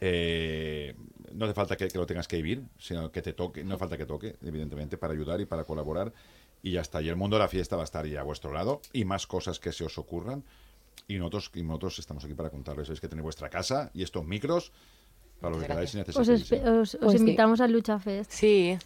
[0.00, 0.94] eh,
[1.32, 3.64] no hace falta que, que lo tengas que vivir, sino que te toque.
[3.64, 6.12] No falta que toque, evidentemente, para ayudar y para colaborar.
[6.62, 7.02] Y ya está.
[7.02, 9.26] Y el mundo de la fiesta va a estar ya a vuestro lado y más
[9.26, 10.42] cosas que se os ocurran.
[11.08, 12.88] Y nosotros, y nosotros estamos aquí para contarles.
[12.88, 14.72] Es que tenéis vuestra casa y estos micros
[15.40, 17.18] para lo que queráis Os, os- os Pues sí.
[17.18, 18.30] invitamos al Lucha Fest.
[18.30, 18.78] Sí.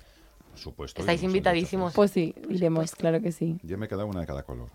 [0.51, 1.01] Por supuesto.
[1.01, 1.93] Estáis a invitadísimos.
[1.95, 3.61] Pues sí, iremos, claro que sí.
[3.63, 4.71] Yo me he quedado una de cada color.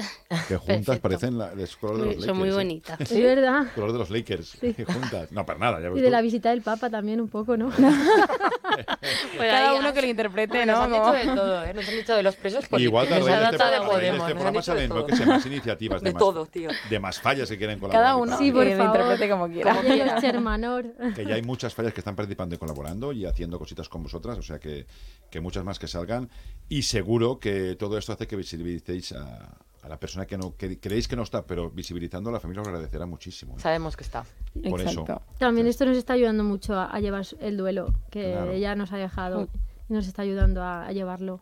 [0.48, 1.02] Que juntas Perfecto.
[1.02, 2.64] parecen la, el color de los son muy Lakers, ¿eh?
[2.64, 3.00] bonitas.
[3.00, 3.62] Es verdad.
[3.62, 4.48] El color de los Lakers.
[4.60, 4.76] Sí.
[4.84, 5.32] juntas.
[5.32, 5.80] No, para nada.
[5.80, 6.12] Ya ves Y de tú.
[6.12, 7.70] la visita del Papa también un poco, ¿no?
[9.38, 10.82] Cada uno que lo interprete, Nos ¿no?
[10.84, 11.74] han Como- dicho de todo, ¿eh?
[11.74, 12.82] Nos han dicho de los presos políticos.
[12.82, 14.04] Igual nos han de este, de a raíz de Podemos.
[14.04, 14.98] este nos han programa salen todo.
[14.98, 16.70] lo que sea más iniciativas de, De más, todo, tío.
[16.88, 18.02] de más fallas que quieren colaborar.
[18.02, 18.38] Cada uno.
[18.38, 18.96] Sí, por que lo favor.
[18.96, 20.20] interprete como quiera.
[20.20, 20.86] Shermanor.
[21.14, 24.38] Que ya hay muchas fallas que están participando y colaborando y haciendo cositas con vosotras,
[24.38, 24.86] o sea que,
[25.30, 26.28] que muchas más que salgan.
[26.68, 30.78] Y seguro que todo esto hace que visibilicéis a, a la persona que no que
[30.78, 33.54] creéis que no está, pero visibilizando la familia os agradecerá muchísimo.
[33.56, 33.60] ¿eh?
[33.60, 34.24] Sabemos que está.
[34.68, 35.04] Por eso.
[35.38, 38.52] También esto nos está ayudando mucho a, a llevar el duelo que Claro.
[38.52, 39.48] ella nos ha dejado
[39.88, 41.40] y nos está ayudando a, a llevarlo.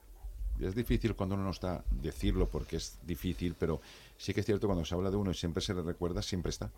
[0.61, 3.81] Es difícil cuando uno no está decirlo porque es difícil, pero
[4.17, 6.51] sí que es cierto cuando se habla de uno y siempre se le recuerda, siempre
[6.51, 6.71] está.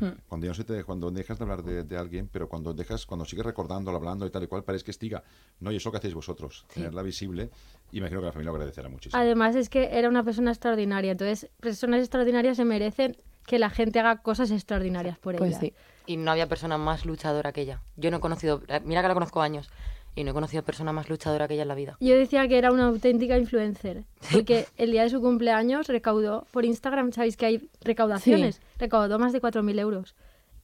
[0.00, 0.10] Hmm.
[0.28, 3.06] Cuando, ya no se te, cuando dejas de hablar de, de alguien, pero cuando dejas,
[3.06, 5.22] cuando sigues recordándolo, hablando y tal y cual, parece que estiga.
[5.60, 7.50] No, y eso que hacéis vosotros, tenerla visible,
[7.92, 9.20] y imagino que la familia lo agradecerá muchísimo.
[9.20, 13.16] Además es que era una persona extraordinaria, entonces personas extraordinarias se merecen
[13.46, 15.60] que la gente haga cosas extraordinarias por Pues ellas.
[15.60, 15.74] sí.
[16.06, 17.82] Y no había persona más luchadora que ella.
[17.96, 19.70] Yo no he conocido, eh, mira que la conozco años,
[20.14, 21.96] y no he conocido persona más luchadora que ella en la vida.
[22.00, 26.64] Yo decía que era una auténtica influencer, porque el día de su cumpleaños recaudó por
[26.64, 30.14] Instagram, sabéis que hay recaudaciones, recaudó más de 4.000 euros.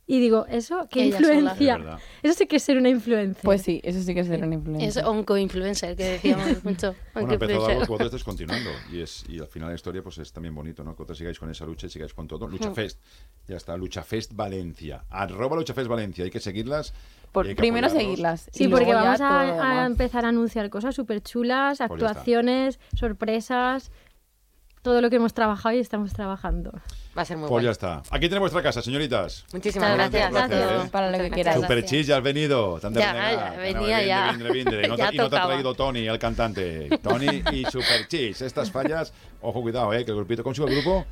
[0.07, 2.01] Y digo, ¿eso qué Ella influencia?
[2.21, 3.45] Eso sí que es ser una influencer.
[3.45, 4.89] Pues sí, eso sí que es ser una influencer.
[4.89, 6.97] Es onco-influencer, que decíamos mucho.
[7.15, 10.33] Bueno, empezó algo que vosotros continuando y, es, y al final la historia pues es
[10.33, 10.95] también bonito, ¿no?
[10.97, 12.49] Que vosotros sigáis con esa lucha y sigáis con todo.
[12.49, 12.75] Lucha Mm.
[12.75, 13.01] Fest,
[13.47, 15.05] ya está, Lucha Fest Valencia.
[15.11, 16.93] Arroba Lucha Fest Valencia, hay que seguirlas.
[17.33, 18.49] Por- primero seguirlas.
[18.53, 23.93] Sí, porque vamos a, a empezar a anunciar cosas súper chulas, Pues actuaciones, sorpresas,
[24.83, 26.73] todo lo que hemos trabajado y estamos trabajando.
[27.17, 27.99] Va a ser muy Pues ya está.
[28.11, 29.45] Aquí tiene vuestra casa, señoritas.
[29.53, 30.31] Muchísimas gracias.
[30.33, 30.61] gracias.
[30.61, 30.87] Gracias.
[30.87, 30.89] ¿eh?
[30.91, 31.61] Para lo que queráis.
[31.61, 32.79] Superchis, ya has venido.
[32.81, 34.31] Tan de Ya, ya, venía vindre, ya.
[34.33, 34.83] vindre, vindre.
[34.87, 36.89] Y no, te, Ya y no te ha traído Tony, el cantante.
[37.03, 38.41] Tony y Superchis.
[38.43, 39.13] Estas fallas,
[39.43, 40.05] ojo, cuidado, ¿eh?
[40.05, 41.05] Que el grupito, ¿cómo se llama el grupo?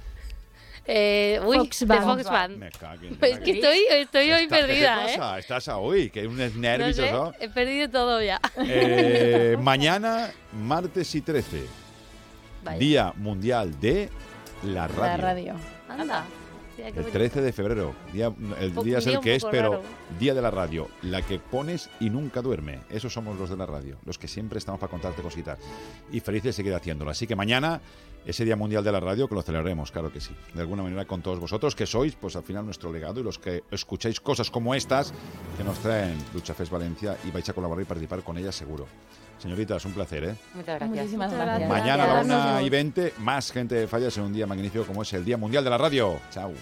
[0.91, 2.05] Eh, uy, de Band.
[2.05, 2.57] Fox Band.
[2.57, 5.18] Me cago en- Es que estoy, estoy hoy Está- ¿qué te perdida, ¿eh?
[5.18, 5.39] pasa?
[5.39, 6.97] Estás a hoy, que hay unos No nervios.
[6.97, 7.32] sé, ¿no?
[7.39, 8.41] he perdido todo ya.
[8.64, 11.62] Eh, mañana, martes y 13,
[12.64, 12.78] Vaya.
[12.78, 14.09] Día Mundial de
[14.62, 15.03] la Radio.
[15.03, 15.55] La radio.
[15.91, 16.24] Anda.
[16.78, 17.18] Mira qué El bonito.
[17.18, 17.95] 13 de febrero.
[18.12, 19.82] Día, el Po- día es día el un que es, poco pero raro.
[20.18, 20.89] día de la radio.
[21.03, 22.80] La que pones y nunca duerme.
[22.89, 23.97] Esos somos los de la radio.
[24.07, 25.59] Los que siempre estamos para contarte cositas.
[26.12, 27.11] Y felices de seguir haciéndolo.
[27.11, 27.80] Así que mañana,
[28.27, 30.35] ese Día Mundial de la Radio, que lo celebraremos, claro que sí.
[30.55, 33.39] De alguna manera con todos vosotros, que sois, pues al final, nuestro legado y los
[33.39, 35.12] que escucháis cosas como estas
[35.57, 38.87] que nos traen Lucha Fest Valencia y vais a colaborar y participar con ellas seguro.
[39.39, 40.35] Señoritas, un placer, ¿eh?
[40.55, 40.91] Muchas gracias.
[40.91, 41.69] Muchísimas gracias.
[41.71, 42.37] Mañana a la Gracias.
[42.37, 45.37] una y 20, más gente de fallas en un día magnífico como es el Día
[45.37, 46.19] Mundial de la Radio.
[46.31, 46.53] Chao.